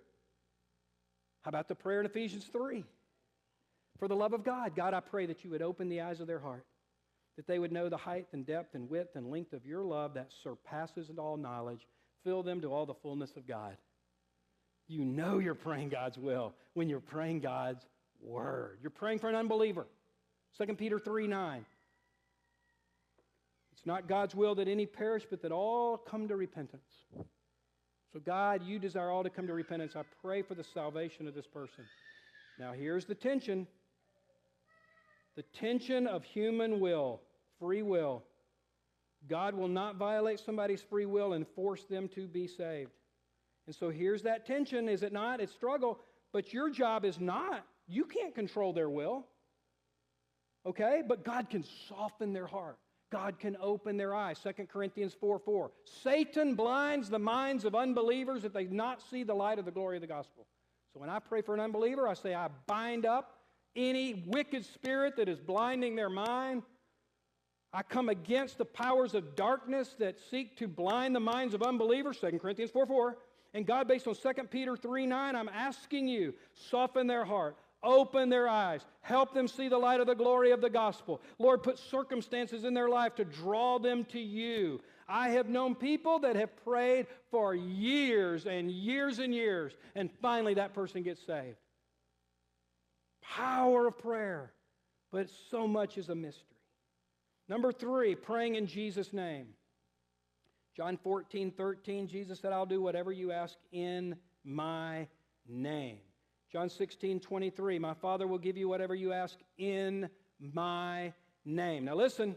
[1.42, 2.84] How about the prayer in Ephesians 3?
[4.02, 6.26] For the love of God, God, I pray that you would open the eyes of
[6.26, 6.66] their heart,
[7.36, 10.14] that they would know the height and depth and width and length of your love
[10.14, 11.86] that surpasses all knowledge.
[12.24, 13.76] Fill them to all the fullness of God.
[14.88, 17.86] You know you're praying God's will when you're praying God's
[18.20, 18.78] word.
[18.82, 19.86] You're praying for an unbeliever.
[20.58, 21.64] 2 Peter 3 9.
[23.70, 26.82] It's not God's will that any perish, but that all come to repentance.
[28.12, 29.94] So, God, you desire all to come to repentance.
[29.94, 31.84] I pray for the salvation of this person.
[32.58, 33.68] Now, here's the tension
[35.36, 37.20] the tension of human will,
[37.58, 38.22] free will.
[39.28, 42.90] God will not violate somebody's free will and force them to be saved.
[43.66, 45.40] And so here's that tension, is it not?
[45.40, 46.00] It's struggle,
[46.32, 47.64] but your job is not.
[47.86, 49.26] You can't control their will.
[50.66, 51.02] Okay?
[51.06, 52.78] But God can soften their heart.
[53.10, 54.38] God can open their eyes.
[54.42, 55.70] 2 Corinthians 4 4.
[56.02, 59.98] Satan blinds the minds of unbelievers that they not see the light of the glory
[59.98, 60.46] of the gospel.
[60.94, 63.41] So when I pray for an unbeliever, I say, I bind up
[63.76, 66.62] any wicked spirit that is blinding their mind.
[67.72, 72.18] I come against the powers of darkness that seek to blind the minds of unbelievers,
[72.20, 73.16] 2 Corinthians 4 4.
[73.54, 78.28] And God, based on 2 Peter 3 9, I'm asking you, soften their heart, open
[78.28, 81.20] their eyes, help them see the light of the glory of the gospel.
[81.38, 84.80] Lord, put circumstances in their life to draw them to you.
[85.08, 90.54] I have known people that have prayed for years and years and years, and finally
[90.54, 91.56] that person gets saved
[93.22, 94.52] power of prayer,
[95.10, 96.56] but so much is a mystery.
[97.48, 99.48] Number three, praying in Jesus' name.
[100.76, 105.06] John 14, 13, Jesus said, I'll do whatever you ask in my
[105.46, 105.98] name.
[106.50, 110.08] John 16, 23, my Father will give you whatever you ask in
[110.40, 111.12] my
[111.44, 111.84] name.
[111.84, 112.36] Now listen,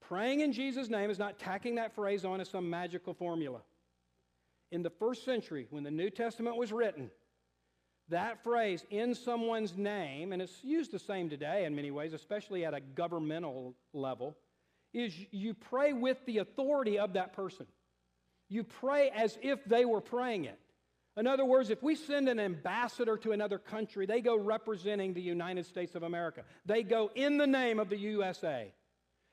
[0.00, 3.60] praying in Jesus' name is not tacking that phrase on as some magical formula.
[4.72, 7.10] In the first century, when the New Testament was written,
[8.10, 12.64] that phrase, in someone's name, and it's used the same today in many ways, especially
[12.64, 14.36] at a governmental level,
[14.92, 17.66] is you pray with the authority of that person.
[18.48, 20.58] You pray as if they were praying it.
[21.16, 25.20] In other words, if we send an ambassador to another country, they go representing the
[25.20, 26.42] United States of America.
[26.66, 28.72] They go in the name of the USA.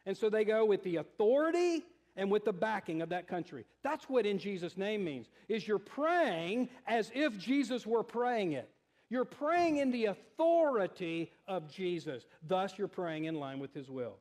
[0.06, 1.84] And so they go with the authority
[2.18, 3.64] and with the backing of that country.
[3.84, 5.28] That's what in Jesus' name means.
[5.48, 8.70] Is you're praying as if Jesus were praying it.
[9.10, 12.26] You're praying in the authority of Jesus.
[12.46, 14.18] Thus, you're praying in line with his will.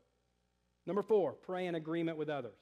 [0.87, 2.59] Number four, pray in agreement with others.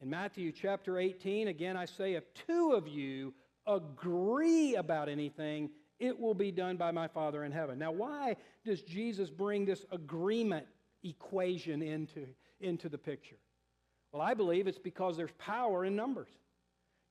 [0.00, 3.34] In Matthew chapter 18, again, I say, if two of you
[3.66, 7.78] agree about anything, it will be done by my Father in heaven.
[7.78, 10.66] Now, why does Jesus bring this agreement
[11.04, 12.26] equation into,
[12.60, 13.36] into the picture?
[14.12, 16.28] Well, I believe it's because there's power in numbers.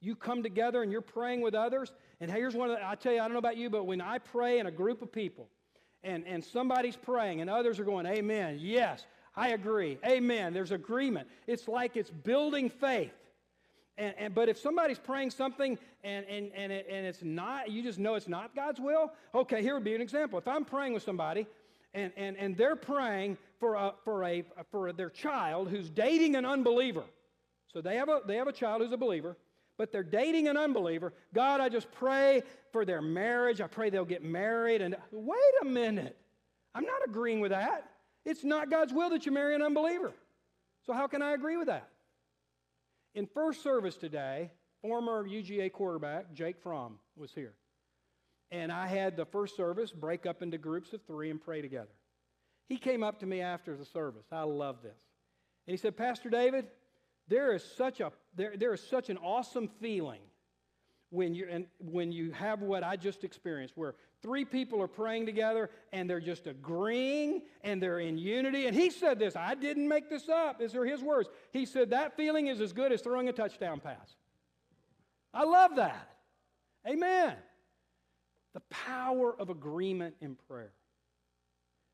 [0.02, 1.92] You come together and you're praying with others.
[2.22, 4.02] And here's one of the, I tell you, I don't know about you, but when
[4.02, 5.48] I pray in a group of people
[6.04, 11.28] and, and somebody's praying and others are going, Amen, yes, I agree, Amen, there's agreement.
[11.48, 13.12] It's like it's building faith.
[13.98, 17.84] And, and, but if somebody's praying something and, and, and, it, and it's not, you
[17.84, 20.40] just know it's not God's will, okay, here would be an example.
[20.40, 21.46] If I'm praying with somebody
[21.94, 26.46] and, and, and they're praying for, a, for, a, for their child who's dating an
[26.46, 27.04] unbeliever,
[27.72, 29.38] so they have, a, they have a child who's a believer,
[29.78, 31.14] but they're dating an unbeliever.
[31.34, 33.62] God, I just pray for their marriage.
[33.62, 34.82] I pray they'll get married.
[34.82, 36.18] And wait a minute.
[36.76, 37.90] I'm not agreeing with that.
[38.26, 40.12] It's not God's will that you marry an unbeliever.
[40.86, 41.90] So how can I agree with that?
[43.16, 47.54] In first service today, former UGA quarterback Jake Fromm was here.
[48.52, 51.90] And I had the first service break up into groups of three and pray together.
[52.70, 54.28] He came up to me after the service.
[54.32, 54.98] I love this.
[55.68, 56.68] And he said, Pastor David,
[57.28, 60.22] there is such, a, there, there is such an awesome feeling
[61.10, 65.72] when you, when you have what I just experienced, where three people are praying together
[65.92, 68.68] and they're just agreeing and they're in unity.
[68.68, 70.60] And he said this, I didn't make this up.
[70.60, 71.28] These are his words.
[71.52, 74.16] He said, That feeling is as good as throwing a touchdown pass.
[75.34, 76.10] I love that.
[76.88, 77.36] Amen.
[78.54, 80.74] The power of agreement in prayer.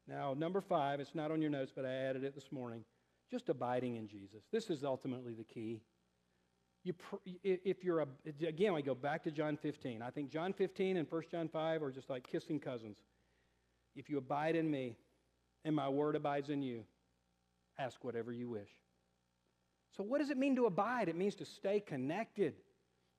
[0.07, 2.83] Now, number five, it's not on your notes, but I added it this morning.
[3.31, 4.43] Just abiding in Jesus.
[4.51, 5.81] This is ultimately the key.
[6.83, 6.93] You,
[7.43, 8.07] if you're a,
[8.47, 10.03] again, I go back to John 15.
[10.03, 12.97] I think John 15 and 1 John 5 are just like kissing cousins.
[13.95, 14.95] If you abide in me
[15.63, 16.83] and my word abides in you,
[17.79, 18.69] ask whatever you wish.
[19.97, 21.09] So, what does it mean to abide?
[21.09, 22.53] It means to stay connected,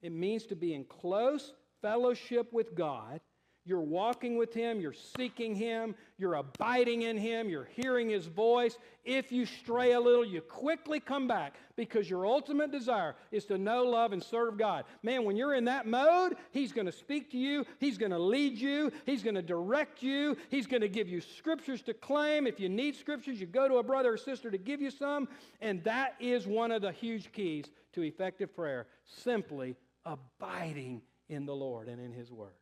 [0.03, 3.21] it means to be in close fellowship with God
[3.67, 8.79] you're walking with Him, you're seeking Him, you're abiding in Him, you're hearing His voice.
[9.05, 13.59] If you stray a little, you quickly come back because your ultimate desire is to
[13.59, 14.85] know, love, and serve God.
[15.03, 18.19] Man, when you're in that mode, He's going to speak to you, He's going to
[18.19, 22.47] lead you, He's going to direct you, He's going to give you scriptures to claim.
[22.47, 25.29] If you need scriptures, you go to a brother or sister to give you some.
[25.61, 29.75] And that is one of the huge keys to effective prayer simply
[30.05, 32.53] abiding in the Lord and in His Word.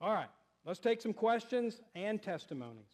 [0.00, 0.28] All right,
[0.64, 2.86] let's take some questions and testimonies.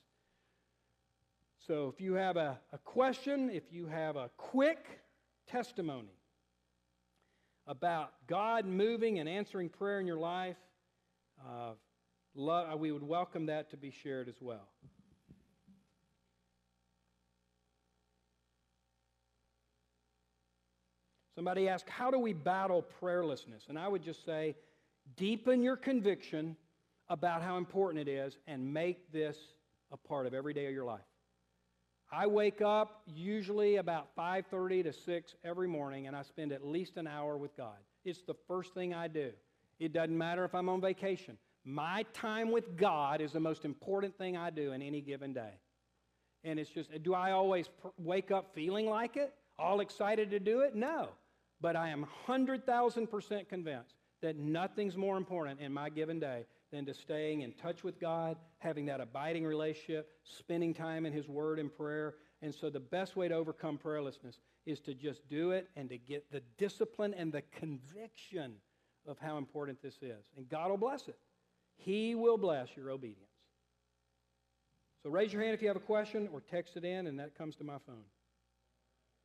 [1.66, 4.86] So if you have a, a question, if you have a quick
[5.46, 6.16] testimony
[7.66, 10.56] about God moving and answering prayer in your life,
[11.40, 11.72] uh,
[12.34, 14.68] love, we would welcome that to be shared as well.
[21.34, 23.68] Somebody asked, How do we battle prayerlessness?
[23.68, 24.54] And I would just say,
[25.16, 26.56] deepen your conviction
[27.08, 29.36] about how important it is and make this
[29.92, 31.04] a part of every day of your life.
[32.10, 36.96] I wake up usually about 5:30 to 6 every morning and I spend at least
[36.96, 37.78] an hour with God.
[38.04, 39.32] It's the first thing I do.
[39.78, 41.38] It doesn't matter if I'm on vacation.
[41.64, 45.58] My time with God is the most important thing I do in any given day.
[46.44, 49.34] And it's just do I always wake up feeling like it?
[49.58, 50.74] All excited to do it?
[50.74, 51.08] No.
[51.60, 56.94] But I am 100,000% convinced that nothing's more important in my given day than to
[56.94, 61.72] staying in touch with God, having that abiding relationship, spending time in His Word and
[61.72, 62.16] prayer.
[62.42, 65.96] And so, the best way to overcome prayerlessness is to just do it and to
[65.96, 68.54] get the discipline and the conviction
[69.06, 70.24] of how important this is.
[70.36, 71.18] And God will bless it.
[71.76, 73.30] He will bless your obedience.
[75.04, 77.38] So, raise your hand if you have a question or text it in, and that
[77.38, 78.04] comes to my phone.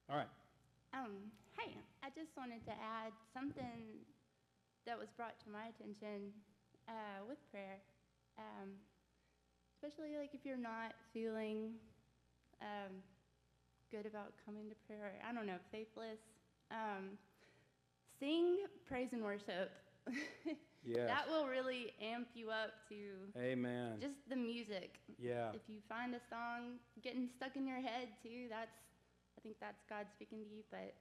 [0.08, 0.28] All right.
[0.94, 4.06] Um, hey, I just wanted to add something
[4.86, 6.32] that was brought to my attention
[6.90, 7.78] uh, with prayer,
[8.38, 8.74] um,
[9.78, 11.78] especially like if you're not feeling
[12.62, 13.00] um,
[13.92, 16.20] good about coming to prayer, I don't know, faithless.
[16.72, 17.18] Um,
[18.20, 19.72] sing praise and worship.
[20.84, 21.08] yes.
[21.08, 23.98] That will really amp you up to Amen.
[24.02, 25.00] just the music.
[25.18, 25.50] Yeah.
[25.54, 28.76] If you find a song getting stuck in your head too, that's
[29.38, 30.64] I think that's God speaking to you.
[30.70, 30.94] But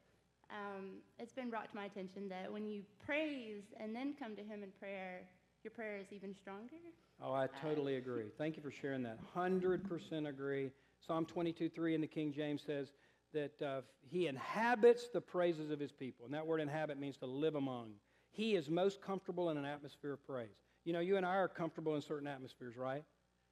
[0.51, 4.43] um, it's been brought to my attention that when you praise and then come to
[4.43, 5.23] Him in prayer,
[5.65, 6.77] your prayer is even stronger.
[7.23, 8.27] Oh, I totally agree.
[8.37, 9.19] Thank you for sharing that.
[9.35, 10.71] 100% agree.
[11.05, 12.93] Psalm 22 3 in the King James says
[13.33, 16.25] that uh, He inhabits the praises of His people.
[16.25, 17.91] And that word inhabit means to live among.
[18.31, 20.49] He is most comfortable in an atmosphere of praise.
[20.85, 23.03] You know, you and I are comfortable in certain atmospheres, right?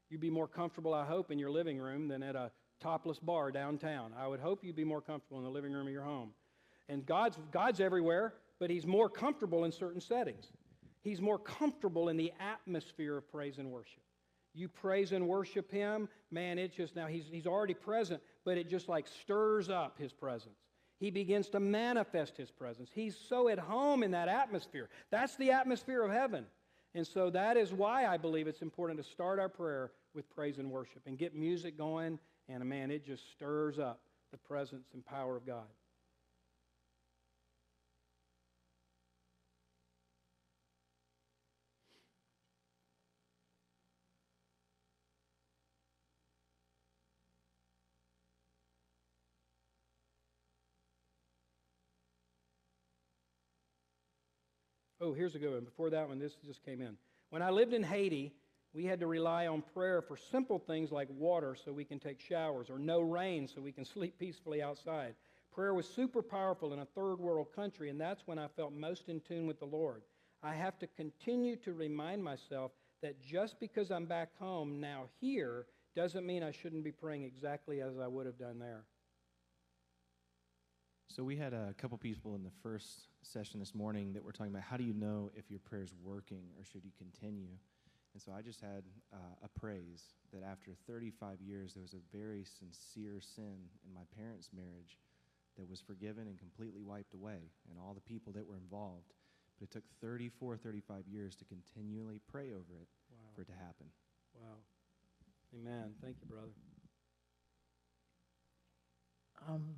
[0.08, 3.50] You'd be more comfortable, I hope, in your living room than at a topless bar
[3.50, 4.12] downtown.
[4.16, 6.30] I would hope you'd be more comfortable in the living room of your home.
[6.88, 10.52] And God's, God's everywhere, but He's more comfortable in certain settings.
[11.06, 14.02] He's more comfortable in the atmosphere of praise and worship.
[14.54, 18.68] You praise and worship Him, man, it just now, He's, he's already present, but it
[18.68, 20.58] just like stirs up His presence.
[20.98, 22.90] He begins to manifest His presence.
[22.92, 24.88] He's so at home in that atmosphere.
[25.12, 26.44] That's the atmosphere of heaven.
[26.92, 30.58] And so that is why I believe it's important to start our prayer with praise
[30.58, 34.00] and worship and get music going, and man, it just stirs up
[34.32, 35.66] the presence and power of God.
[55.06, 55.64] Oh, here's a good one.
[55.64, 56.96] Before that one, this just came in.
[57.30, 58.32] When I lived in Haiti,
[58.74, 62.20] we had to rely on prayer for simple things like water so we can take
[62.20, 65.14] showers, or no rain so we can sleep peacefully outside.
[65.54, 69.08] Prayer was super powerful in a third world country, and that's when I felt most
[69.08, 70.02] in tune with the Lord.
[70.42, 75.66] I have to continue to remind myself that just because I'm back home now here
[75.94, 78.86] doesn't mean I shouldn't be praying exactly as I would have done there.
[81.08, 84.52] So we had a couple people in the first session this morning that were talking
[84.52, 87.56] about how do you know if your prayer is working or should you continue?
[88.12, 88.82] And so I just had
[89.12, 90.02] uh, a praise
[90.32, 94.98] that after 35 years, there was a very sincere sin in my parents' marriage
[95.56, 99.12] that was forgiven and completely wiped away, and all the people that were involved.
[99.58, 103.28] But it took 34, 35 years to continually pray over it wow.
[103.34, 103.86] for it to happen.
[104.34, 104.56] Wow.
[105.54, 105.94] Amen.
[106.02, 106.52] Thank you, brother.
[109.48, 109.76] Um,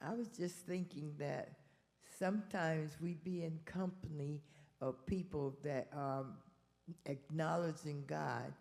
[0.00, 1.50] I was just thinking that
[2.18, 4.42] sometimes we be in company
[4.80, 6.24] of people that are
[7.06, 8.52] acknowledging God,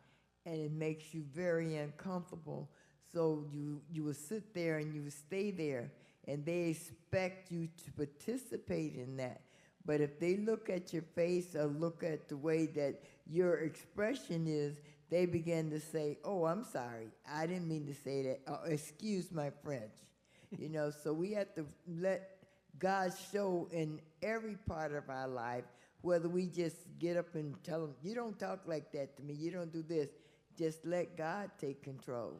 [0.46, 2.70] and it makes you very uncomfortable.
[3.12, 5.92] So you you will sit there and you will stay there,
[6.28, 9.42] and they expect you to participate in that.
[9.86, 14.48] But if they look at your face or look at the way that your expression
[14.48, 14.80] is,
[15.10, 18.42] they begin to say, "Oh, I'm sorry, I didn't mean to say that.
[18.48, 19.94] Oh, excuse my French."
[20.58, 22.36] You know, so we have to let
[22.80, 25.64] God show in every part of our life,
[26.02, 29.34] whether we just get up and tell them, you don't talk like that to me,
[29.34, 30.10] you don't do this.
[30.58, 32.40] Just let God take control.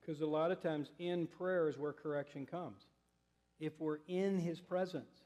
[0.00, 0.22] Because mm.
[0.22, 2.82] a lot of times in prayer is where correction comes.
[3.60, 5.22] If we're in His presence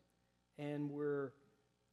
[0.58, 1.32] and we're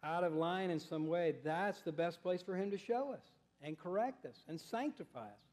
[0.04, 3.24] out of line in some way, that's the best place for Him to show us
[3.62, 5.44] and correct us and sanctify us.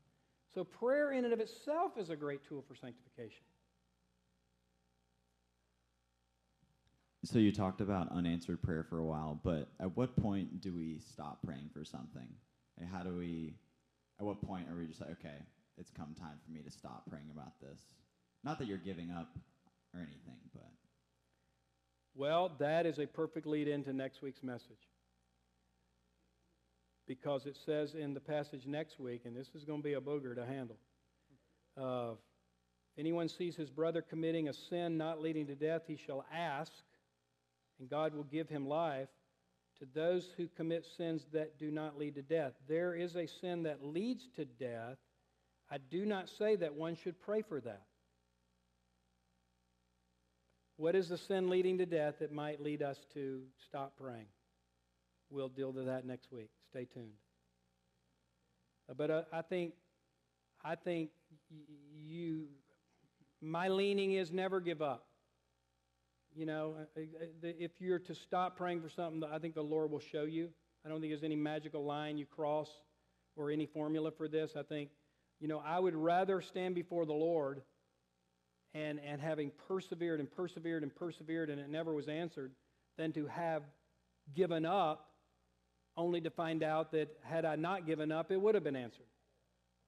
[0.52, 3.44] So prayer in and of itself is a great tool for sanctification.
[7.24, 11.00] So you talked about unanswered prayer for a while, but at what point do we
[11.00, 12.26] stop praying for something?
[12.78, 13.56] And how do we,
[14.18, 15.36] at what point are we just like, okay,
[15.76, 17.80] it's come time for me to stop praying about this?
[18.42, 19.28] Not that you're giving up
[19.94, 20.70] or anything, but.
[22.14, 24.88] Well, that is a perfect lead into next week's message.
[27.06, 30.00] Because it says in the passage next week, and this is going to be a
[30.00, 30.78] booger to handle.
[31.78, 36.24] Uh, if anyone sees his brother committing a sin not leading to death, he shall
[36.34, 36.72] ask,
[37.80, 39.08] and God will give him life
[39.78, 42.52] to those who commit sins that do not lead to death.
[42.68, 44.98] There is a sin that leads to death.
[45.70, 47.82] I do not say that one should pray for that.
[50.76, 54.28] What is the sin leading to death that might lead us to stop praying?
[55.30, 56.50] We'll deal with that next week.
[56.70, 57.12] Stay tuned.
[58.88, 59.74] Uh, but uh, I think,
[60.64, 61.10] I think
[61.94, 62.46] you,
[63.40, 65.06] my leaning is never give up.
[66.34, 66.74] You know,
[67.42, 70.50] if you're to stop praying for something, I think the Lord will show you.
[70.84, 72.70] I don't think there's any magical line you cross
[73.36, 74.52] or any formula for this.
[74.56, 74.90] I think,
[75.40, 77.62] you know, I would rather stand before the Lord
[78.74, 82.52] and, and having persevered and persevered and persevered and it never was answered
[82.96, 83.62] than to have
[84.34, 85.08] given up
[85.96, 89.06] only to find out that had I not given up, it would have been answered,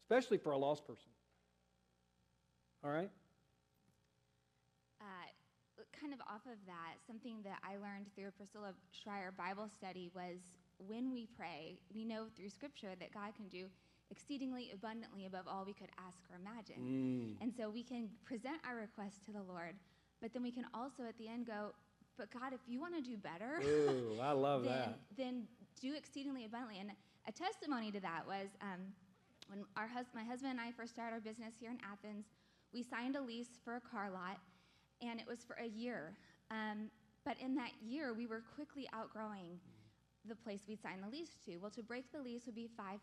[0.05, 1.11] especially for a lost person.
[2.85, 3.11] All right?
[6.03, 10.11] Kind of off of that, something that I learned through a Priscilla Shirer Bible study
[10.15, 10.43] was
[10.79, 13.67] when we pray, we know through Scripture that God can do
[14.11, 16.83] exceedingly abundantly above all we could ask or imagine.
[17.39, 17.43] Mm.
[17.43, 19.75] And so we can present our request to the Lord,
[20.21, 21.73] But then we can also at the end go,
[22.19, 24.99] but God, if you want to do better, Ooh, I love then, that.
[25.17, 25.45] then
[25.81, 26.79] do exceedingly abundantly.
[26.81, 26.91] And
[27.27, 28.81] a testimony to that was um,
[29.49, 32.27] when our hus- my husband and I first started our business here in Athens,
[32.75, 34.39] we signed a lease for a car lot,
[35.03, 36.15] and it was for a year.
[36.51, 36.91] Um,
[37.25, 39.59] but in that year, we were quickly outgrowing
[40.29, 41.57] the place we'd signed the lease to.
[41.57, 42.99] Well, to break the lease would be $5,000.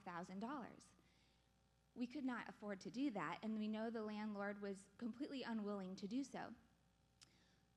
[1.95, 5.95] We could not afford to do that, and we know the landlord was completely unwilling
[5.95, 6.39] to do so.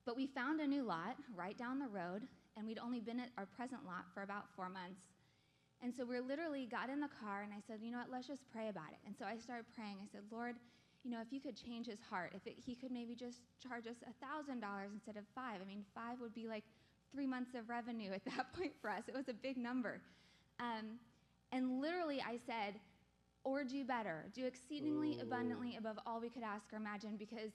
[0.05, 2.23] But we found a new lot right down the road,
[2.55, 5.01] and we'd only been at our present lot for about four months.
[5.81, 8.27] And so we literally got in the car, and I said, you know what, let's
[8.27, 8.99] just pray about it.
[9.05, 9.97] And so I started praying.
[10.01, 10.55] I said, Lord,
[11.03, 13.87] you know, if you could change his heart, if it, he could maybe just charge
[13.87, 14.59] us $1,000
[14.93, 15.59] instead of five.
[15.61, 16.63] I mean, five would be like
[17.11, 19.03] three months of revenue at that point for us.
[19.07, 20.01] It was a big number.
[20.59, 20.99] Um,
[21.51, 22.79] and literally, I said,
[23.43, 27.51] or do better, do exceedingly abundantly above all we could ask or imagine, because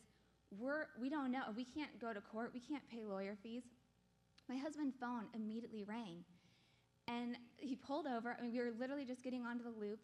[0.59, 1.43] we're we don't know.
[1.57, 2.51] We can't go to court.
[2.55, 3.63] We can't pay lawyer fees.
[4.49, 6.25] My husband's phone immediately rang,
[7.07, 8.37] and he pulled over.
[8.39, 9.99] I mean, we were literally just getting onto the loop,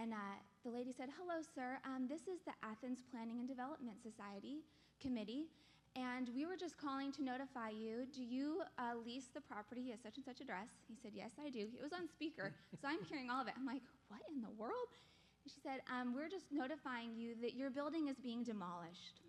[0.00, 0.16] and uh,
[0.64, 1.78] the lady said, "Hello, sir.
[1.84, 4.64] Um, this is the Athens Planning and Development Society
[5.00, 5.46] committee."
[5.94, 8.08] And we were just calling to notify you.
[8.16, 10.68] Do you uh, lease the property at such and such address?
[10.88, 11.68] He said, Yes, I do.
[11.68, 13.54] It was on speaker, so I'm hearing all of it.
[13.58, 14.88] I'm like, What in the world?
[15.44, 19.20] And she said, um, We're just notifying you that your building is being demolished.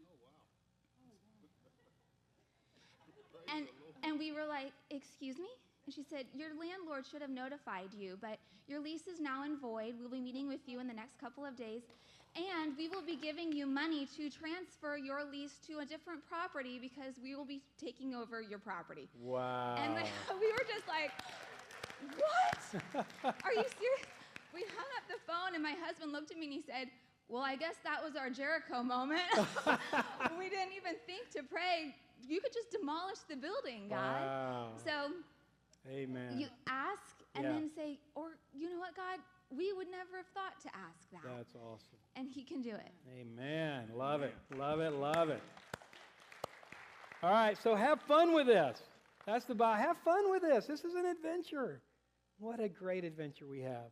[3.53, 3.67] And,
[4.03, 5.51] and we were like, Excuse me?
[5.85, 9.57] And she said, Your landlord should have notified you, but your lease is now in
[9.57, 9.95] void.
[9.99, 11.81] We'll be meeting with you in the next couple of days.
[12.35, 16.79] And we will be giving you money to transfer your lease to a different property
[16.79, 19.07] because we will be taking over your property.
[19.21, 19.75] Wow.
[19.77, 19.93] And
[20.39, 21.11] we were just like,
[22.17, 23.05] What?
[23.23, 24.07] Are you serious?
[24.53, 26.87] We hung up the phone, and my husband looked at me and he said,
[27.27, 29.21] Well, I guess that was our Jericho moment.
[30.39, 31.93] we didn't even think to pray.
[32.27, 34.21] You could just demolish the building, God.
[34.21, 34.67] Wow.
[34.83, 35.11] So
[35.91, 36.39] Amen.
[36.39, 37.51] you ask and Yeah.
[37.53, 39.19] then say, Or, you know what, God?
[39.49, 41.21] We would never have thought to ask that.
[41.23, 41.99] That's awesome.
[42.15, 42.91] and He can do it.
[43.19, 43.89] Amen.
[43.95, 44.35] Love it.
[44.57, 44.91] Love it.
[44.93, 45.41] Love it.
[47.21, 48.81] All right, so have fun with this.
[49.25, 49.81] That's the Bible.
[49.81, 50.65] Have fun with this.
[50.65, 51.81] This is an adventure.
[52.39, 53.91] What a great adventure we have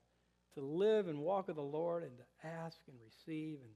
[0.56, 3.72] to live and walk with the Lord and to ask and receive and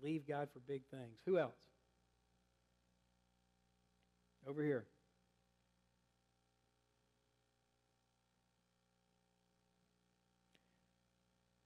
[0.00, 1.20] believe God for big things.
[1.24, 1.54] Who else?
[4.48, 4.86] Over here.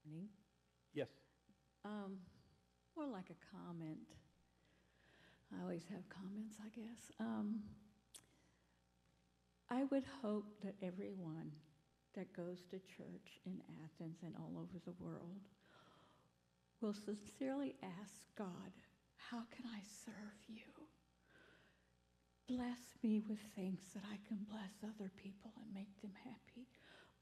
[0.09, 0.29] Morning.
[0.93, 1.07] Yes.
[1.83, 2.17] Um,
[2.95, 4.07] more like a comment.
[5.53, 7.11] I always have comments, I guess.
[7.19, 7.59] Um,
[9.69, 11.51] I would hope that everyone
[12.15, 15.47] that goes to church in Athens and all over the world
[16.81, 18.71] will sincerely ask God,
[19.29, 20.67] How can I serve you?
[22.47, 26.67] Bless me with things that I can bless other people and make them happy.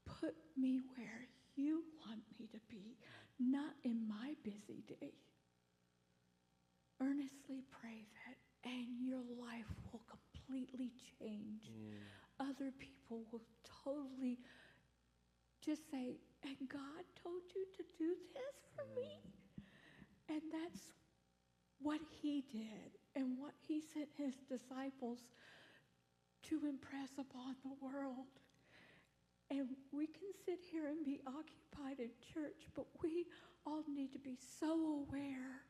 [0.04, 2.96] Put me where you want me to be,
[3.40, 5.14] not in my busy day.
[7.00, 8.36] Earnestly pray that,
[8.70, 11.70] and your life will completely change.
[12.38, 13.42] Other people will
[13.84, 14.38] totally
[15.64, 19.20] just say, and God told you to do this for me.
[20.28, 20.92] And that's
[21.80, 25.18] what he did and what he sent his disciples
[26.44, 28.26] to impress upon the world.
[29.50, 33.26] And we can sit here and be occupied in church, but we
[33.66, 35.62] all need to be so aware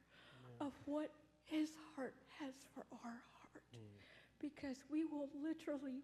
[0.61, 1.11] of what
[1.45, 3.65] his heart has for our heart.
[3.73, 3.79] Hmm.
[4.39, 6.03] Because we will literally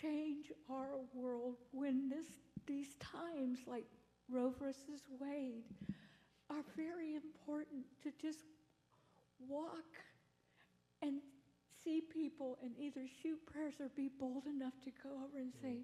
[0.00, 2.26] change our world when this,
[2.66, 3.86] these times, like
[4.28, 5.64] Roe versus Wade,
[6.50, 8.40] are very important to just
[9.48, 9.94] walk
[11.02, 11.20] and
[11.84, 15.66] see people and either shoot prayers or be bold enough to go over and hmm.
[15.66, 15.76] say,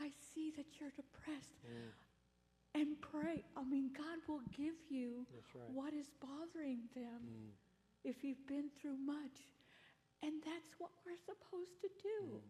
[0.00, 1.64] I see that you're depressed.
[1.64, 1.92] Mm.
[2.76, 3.40] And pray.
[3.56, 5.24] I mean, God will give you
[5.56, 5.72] right.
[5.72, 7.48] what is bothering them mm.
[8.04, 9.48] if you've been through much.
[10.20, 12.36] And that's what we're supposed to do.
[12.36, 12.44] Mm.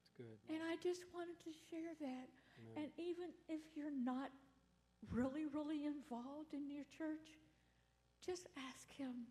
[0.00, 0.40] It's good.
[0.48, 2.26] And I just wanted to share that.
[2.32, 2.74] Amen.
[2.76, 4.32] And even if you're not
[5.12, 7.36] really, really involved in your church,
[8.24, 9.28] just ask Him,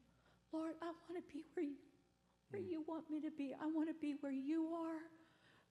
[0.54, 1.82] Lord, I want to be where you,
[2.52, 3.56] where you want me to be.
[3.58, 5.02] I want to be where you are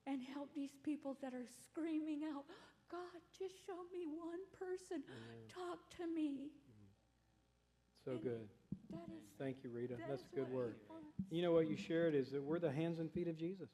[0.07, 2.45] and help these people that are screaming out,
[2.89, 2.99] God,
[3.37, 5.03] just show me one person.
[5.53, 6.49] Talk to me.
[8.03, 8.47] So And good.
[8.91, 9.95] That is, Thank you, Rita.
[9.95, 10.75] that That's a good word.
[11.29, 13.69] You know what you shared is that we're the hands and feet of Jesus.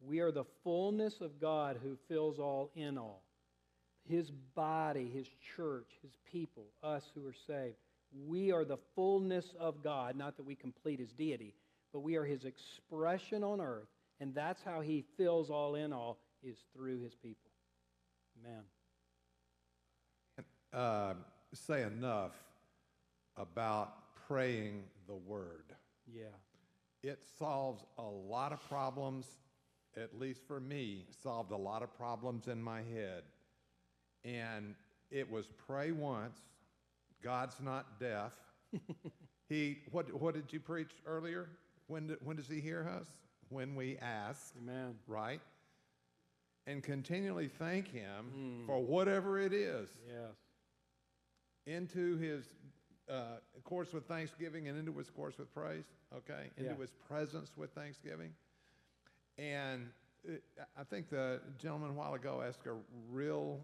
[0.00, 3.22] We are the fullness of God who fills all in all.
[4.08, 7.76] His body, His church, His people, us who are saved.
[8.26, 11.54] We are the fullness of God, not that we complete His deity,
[11.96, 13.88] but we are his expression on earth,
[14.20, 17.50] and that's how he fills all in all is through his people.
[18.44, 18.62] Amen.
[20.72, 21.14] uh,
[21.52, 22.32] say enough
[23.36, 23.94] about
[24.28, 25.72] praying the word.
[26.12, 26.24] Yeah.
[27.02, 29.26] It solves a lot of problems,
[29.96, 33.22] at least for me, solved a lot of problems in my head.
[34.24, 34.74] And
[35.10, 36.38] it was pray once,
[37.22, 38.32] God's not deaf.
[39.48, 41.48] he, what, what did you preach earlier?
[41.86, 43.08] When, when does he hear us?
[43.48, 44.94] When we ask, Amen.
[45.06, 45.40] right?
[46.66, 50.34] And continually thank him for whatever it is Yes.
[51.66, 52.48] into his
[53.08, 55.84] uh, course with thanksgiving and into his course with praise,
[56.14, 56.50] okay?
[56.56, 56.76] Into Yeah.
[56.80, 58.34] his presence with thanksgiving.
[59.38, 59.88] And
[60.28, 60.32] uh,
[60.76, 62.74] I think the gentleman a while ago asked a
[63.08, 63.60] real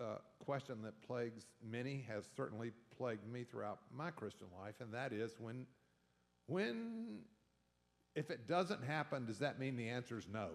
[0.00, 5.12] uh, question that plagues many, has certainly plagued me throughout my Christian life, and that
[5.12, 5.66] is when,
[6.46, 7.20] when,
[8.14, 10.48] if it doesn't happen, does that mean the answer is no?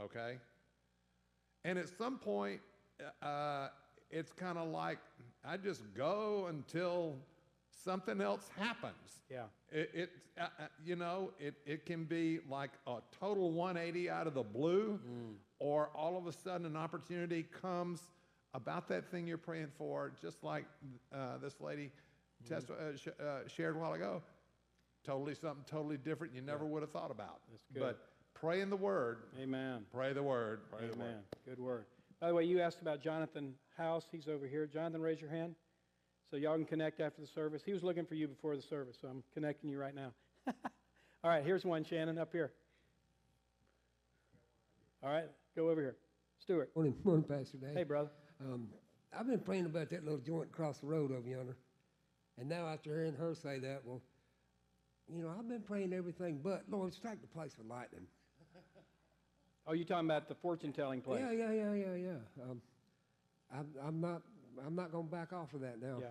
[0.00, 0.38] okay?
[1.64, 2.60] And at some point,
[3.22, 3.68] uh,
[4.10, 4.98] it's kind of like
[5.44, 7.16] I just go until
[7.84, 8.94] something else happens.
[9.30, 9.44] Yeah.
[9.70, 14.26] It, it uh, uh, you know, it, it can be like a total 180 out
[14.26, 14.98] of the blue,
[15.58, 18.00] or all of a sudden an opportunity comes
[18.54, 20.64] about that thing you're praying for, just like
[21.14, 21.90] uh, this lady
[22.48, 24.22] testi- uh, sh- uh, shared a while ago.
[25.04, 27.40] Totally something totally different you never would have thought about.
[27.50, 27.80] That's good.
[27.80, 29.18] But pray in the Word.
[29.40, 29.84] Amen.
[29.92, 30.60] Pray the Word.
[30.70, 31.06] Pray the Word.
[31.06, 31.18] Amen.
[31.46, 31.84] Good word.
[32.20, 34.04] By the way, you asked about Jonathan House.
[34.12, 34.66] He's over here.
[34.66, 35.54] Jonathan, raise your hand.
[36.30, 37.62] So y'all can connect after the service.
[37.64, 40.12] He was looking for you before the service, so I'm connecting you right now.
[41.24, 42.52] All right, here's one, Shannon, up here.
[45.02, 45.24] All right,
[45.56, 45.96] go over here.
[46.38, 46.70] Stuart.
[46.76, 47.74] Morning, morning, Pastor Dave.
[47.74, 48.10] Hey, brother.
[48.40, 48.68] Um,
[49.18, 51.56] I've been praying about that little joint across the road over yonder,
[52.38, 54.00] and now after hearing her say that, well,
[55.14, 58.06] you know, I've been praying everything but Lord, strike the place with lightning.
[59.66, 61.22] Oh, you're talking about the fortune telling place?
[61.22, 62.42] Yeah, yeah, yeah, yeah, yeah.
[62.42, 62.60] Um,
[63.54, 64.22] I'm, I'm not,
[64.66, 65.98] I'm not going to back off of that now.
[66.00, 66.06] Yeah.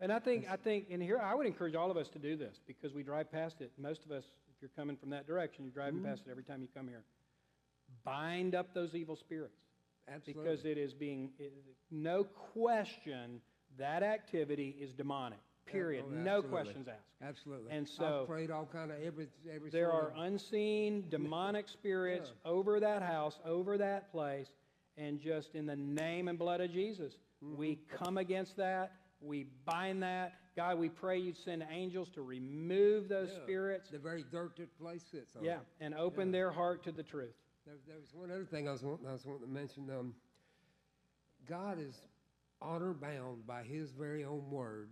[0.00, 2.36] And I think, I think, and here, I would encourage all of us to do
[2.36, 3.70] this because we drive past it.
[3.78, 6.62] Most of us, if you're coming from that direction, you're driving past it every time
[6.62, 7.04] you come here.
[8.04, 9.60] Bind up those evil spirits
[10.08, 10.42] Absolutely.
[10.42, 11.52] because it is being, it,
[11.90, 13.40] no question,
[13.78, 15.38] that activity is demonic.
[15.66, 16.04] Period.
[16.06, 16.50] oh, no absolutely.
[16.50, 16.98] questions asked.
[17.22, 17.70] Absolutely.
[17.70, 19.70] And so- I've prayed all kind of every, every.
[19.70, 24.48] There are of- unseen demonic spirits over that house, over that place,
[24.96, 28.04] and just in the name and blood of Jesus, we Mm-hmm.
[28.04, 28.92] come against that.
[29.20, 30.34] We bind that.
[30.56, 33.90] God, we pray you send angels to remove those Yeah, spirits.
[33.90, 35.44] The very dirt that place sits on.
[35.44, 36.32] Yeah, and open Yeah.
[36.32, 37.34] their heart to the truth.
[37.66, 39.88] There, there was one other thing I was wanting, I was wanting to mention.
[39.90, 40.14] Um,
[41.48, 41.94] God is
[42.60, 44.90] honor bound by His very own word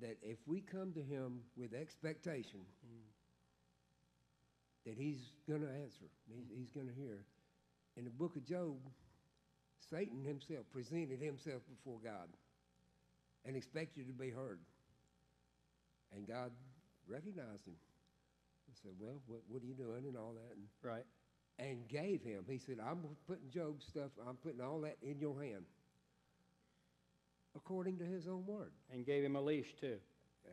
[0.00, 2.60] that if we come to Him with expectation
[4.84, 5.18] that He's
[5.48, 7.24] going to answer, he's, he's going to hear.
[7.96, 8.76] In the book of Job,
[9.90, 12.28] Satan himself presented himself before God
[13.44, 14.58] and expected to be heard.
[16.14, 16.50] And God
[17.08, 17.74] recognized him.
[18.66, 20.04] and said, Well, what, what are you doing?
[20.06, 20.56] And all that.
[20.56, 21.04] And Right.
[21.58, 22.44] and gave him.
[22.48, 25.64] He said, I'm putting Job's stuff, I'm putting all that in your hand.
[27.56, 28.72] According to his own word.
[28.92, 29.96] And gave him a leash, too.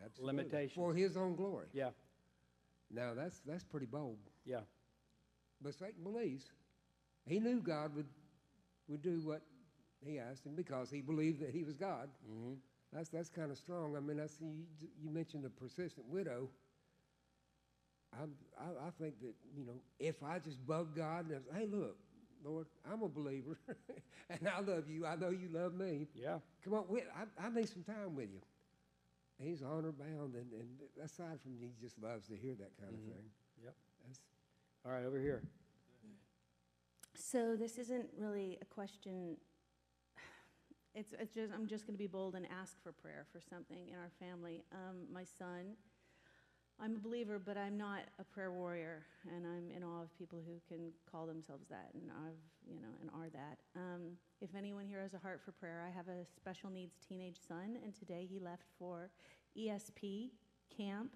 [0.03, 0.37] Absolutely.
[0.37, 0.73] Limitations.
[0.75, 1.67] For his own glory.
[1.73, 1.89] Yeah,
[2.89, 4.17] Now that's that's pretty bold.
[4.45, 4.61] yeah.
[5.61, 6.45] But Satan believes.
[7.25, 8.07] He knew God would
[8.87, 9.41] would do what
[10.05, 12.09] he asked him because he believed that he was God.
[12.29, 12.53] Mm-hmm.
[12.91, 13.95] That's that's kind of strong.
[13.95, 14.65] I mean, that's you,
[15.01, 16.49] you mentioned a persistent widow.
[18.19, 21.67] I'm, I, I think that you know if I just bug God and say, hey,
[21.71, 21.97] look,
[22.43, 23.57] Lord, I'm a believer,
[24.29, 25.05] and I love you.
[25.05, 26.07] I know you love me.
[26.15, 26.39] Yeah.
[26.63, 28.39] Come on, with, I, I need some time with you.
[29.39, 30.69] He's honor bound, and, and
[31.03, 33.25] aside from he just loves to hear that kind of thing.
[33.63, 33.75] Yep.
[34.05, 34.19] That's,
[34.85, 35.41] All right, over here.
[37.15, 39.37] So this isn't really a question.
[40.95, 43.87] It's, it's just I'm just going to be bold and ask for prayer for something
[43.87, 44.63] in our family.
[44.71, 45.75] Um, my son,
[46.81, 49.03] I'm a believer, but I'm not a prayer warrior,
[49.35, 52.41] and I'm in awe of people who can call themselves that and I've
[52.73, 53.59] you know and are that.
[53.75, 57.37] Um, if anyone here has a heart for prayer, I have a special needs teenage
[57.47, 59.09] son, and today he left for
[59.57, 60.31] ESP
[60.75, 61.15] camp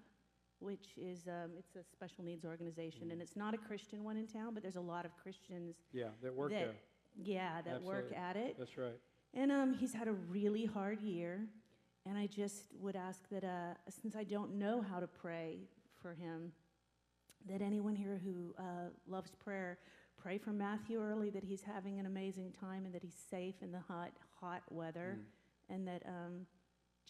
[0.60, 4.26] which is um, it's a special needs organization, and it's not a Christian one in
[4.26, 6.74] town, but there's a lot of Christians Yeah, that work that there.
[7.16, 8.56] yeah that work at it.
[8.58, 8.98] That's right.
[9.34, 11.46] And um, he's had a really hard year,
[12.08, 15.58] and I just would ask that uh, since I don't know how to pray
[16.00, 16.52] for him,
[17.48, 19.78] that anyone here who uh, loves prayer,
[20.16, 23.72] pray for Matthew early that he's having an amazing time and that he's safe in
[23.72, 25.18] the hot hot weather,
[25.68, 26.46] and that um,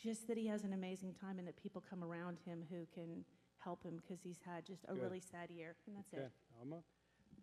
[0.03, 3.24] just that he has an amazing time and that people come around him who can
[3.59, 5.03] help him because he's had just a Good.
[5.03, 5.76] really sad year.
[5.86, 6.32] And that's Okay, it.
[6.59, 6.82] Alma?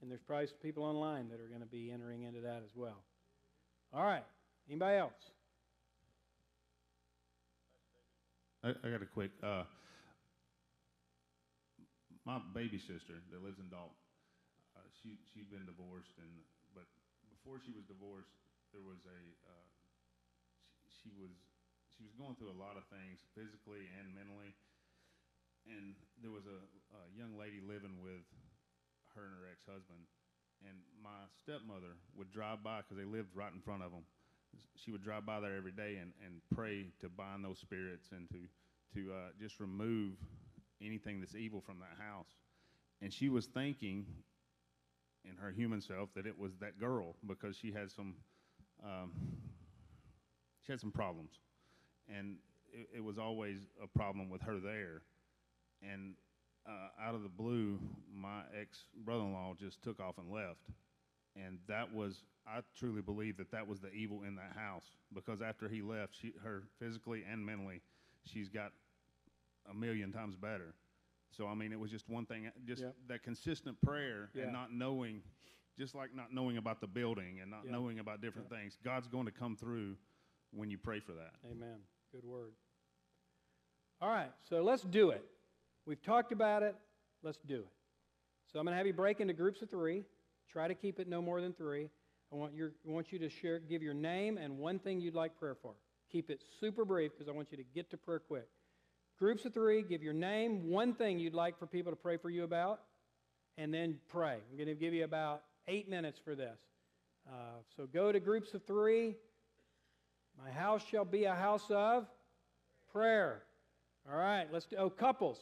[0.01, 2.75] And there's probably some people online that are going to be entering into that as
[2.75, 3.03] well.
[3.93, 4.23] All right.
[4.67, 5.31] Anybody else?
[8.65, 9.29] I, I got a quick.
[9.45, 9.61] Uh,
[12.25, 13.93] my baby sister that lives in Dalton,
[14.73, 16.33] uh, she she'd been divorced, and
[16.73, 16.89] but
[17.29, 18.33] before she was divorced,
[18.73, 19.65] there was a uh,
[20.81, 21.29] she, she was
[21.93, 24.57] she was going through a lot of things physically and mentally,
[25.69, 25.93] and
[26.25, 28.25] there was a, a young lady living with
[29.13, 30.01] her and her ex-husband,
[30.65, 30.73] and
[31.05, 34.09] my stepmother would drive by because they lived right in front of them.
[34.75, 38.29] She would drive by there every day and, and pray to bind those spirits and
[38.29, 38.37] to
[38.93, 40.13] to uh, just remove
[40.81, 42.29] anything that's evil from that house.
[43.01, 44.05] And she was thinking
[45.29, 48.15] in her human self that it was that girl because she had some
[48.83, 49.11] um,
[50.65, 51.31] she had some problems,
[52.07, 52.37] and
[52.71, 55.01] it, it was always a problem with her there.
[55.81, 56.13] And
[56.67, 57.79] uh, out of the blue,
[58.13, 60.61] my ex brother-in-law just took off and left,
[61.35, 65.41] and that was I truly believe that that was the evil in that house because
[65.41, 67.81] after he left, she, her physically and mentally,
[68.23, 68.71] she's got
[69.69, 70.75] a million times better.
[71.35, 72.95] So I mean, it was just one thing, just Yep.
[73.07, 74.43] that consistent prayer Yeah.
[74.43, 75.23] and not knowing,
[75.77, 77.71] just like not knowing about the building and not Yeah.
[77.71, 78.77] knowing about different things.
[78.83, 79.97] God's going to come through
[80.51, 81.33] when you pray for that.
[81.49, 81.79] Amen.
[82.11, 82.53] Good word.
[84.01, 85.25] All right, so let's do it.
[85.85, 86.75] We've talked about it.
[87.23, 87.71] Let's do it.
[88.51, 90.03] So I'm going to have you break into groups of three.
[90.51, 91.89] Try to keep it no more than three.
[92.31, 95.15] I want, your, I want you to share, give your name and one thing you'd
[95.15, 95.73] like prayer for.
[96.11, 98.47] Keep it super brief because I want you to get to prayer quick.
[99.17, 102.29] Groups of three, give your name, one thing you'd like for people to pray for
[102.29, 102.81] you about,
[103.57, 104.37] and then pray.
[104.49, 106.57] I'm going to give you about eight minutes for this.
[107.27, 109.15] Uh, so go to groups of three.
[110.43, 112.05] My house shall be a house of
[112.91, 113.43] prayer.
[114.11, 114.75] All right, let's do.
[114.77, 115.37] Oh, couples,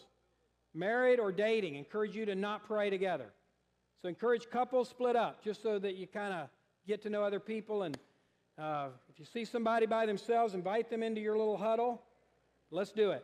[0.73, 3.33] married or dating, encourage you to not pray together.
[4.03, 6.49] So encourage couples split up, just so that you kind of
[6.85, 7.83] get to know other people.
[7.83, 7.97] And
[8.59, 12.01] uh, if you see somebody by themselves, invite them into your little huddle.
[12.69, 13.23] Let's do it.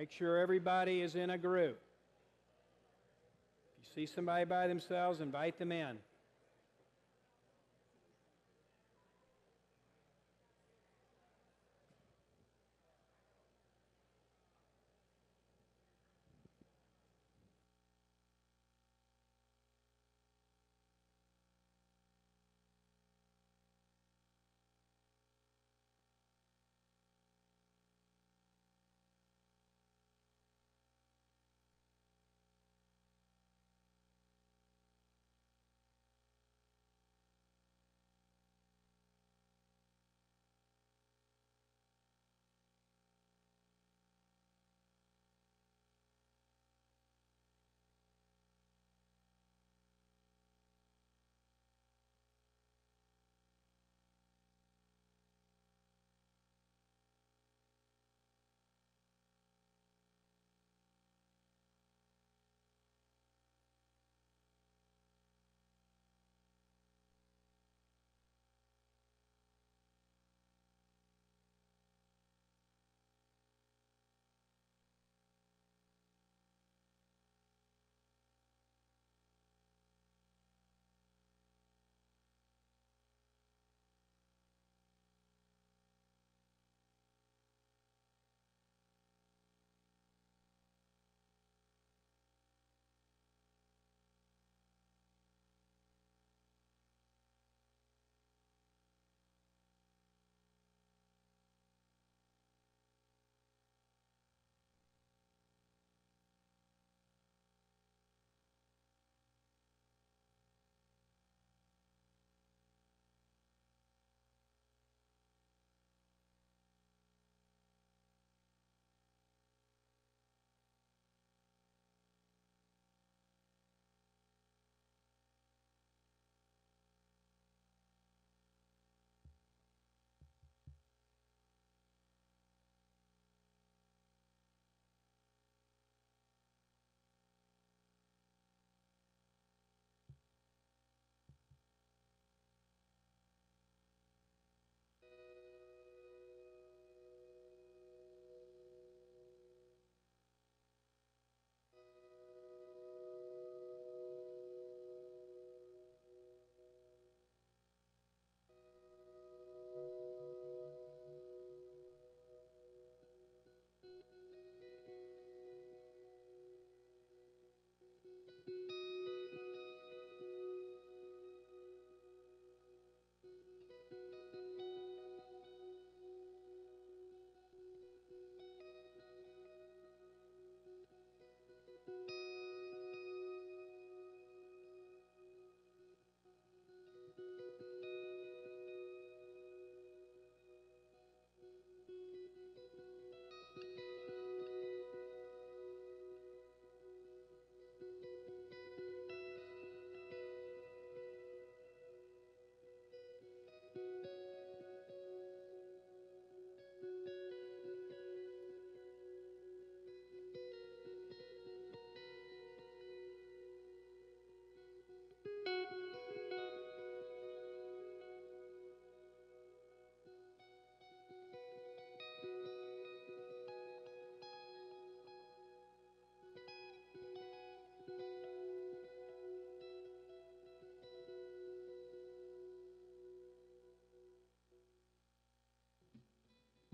[0.00, 1.78] Make sure everybody is in a group.
[3.82, 5.98] If you see somebody by themselves, invite them in.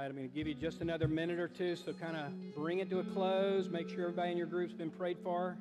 [0.00, 2.80] right, I'm going to give you just another minute or two, so kind of bring
[2.80, 3.68] it to a close.
[3.68, 5.56] Make sure everybody in your group's been prayed for.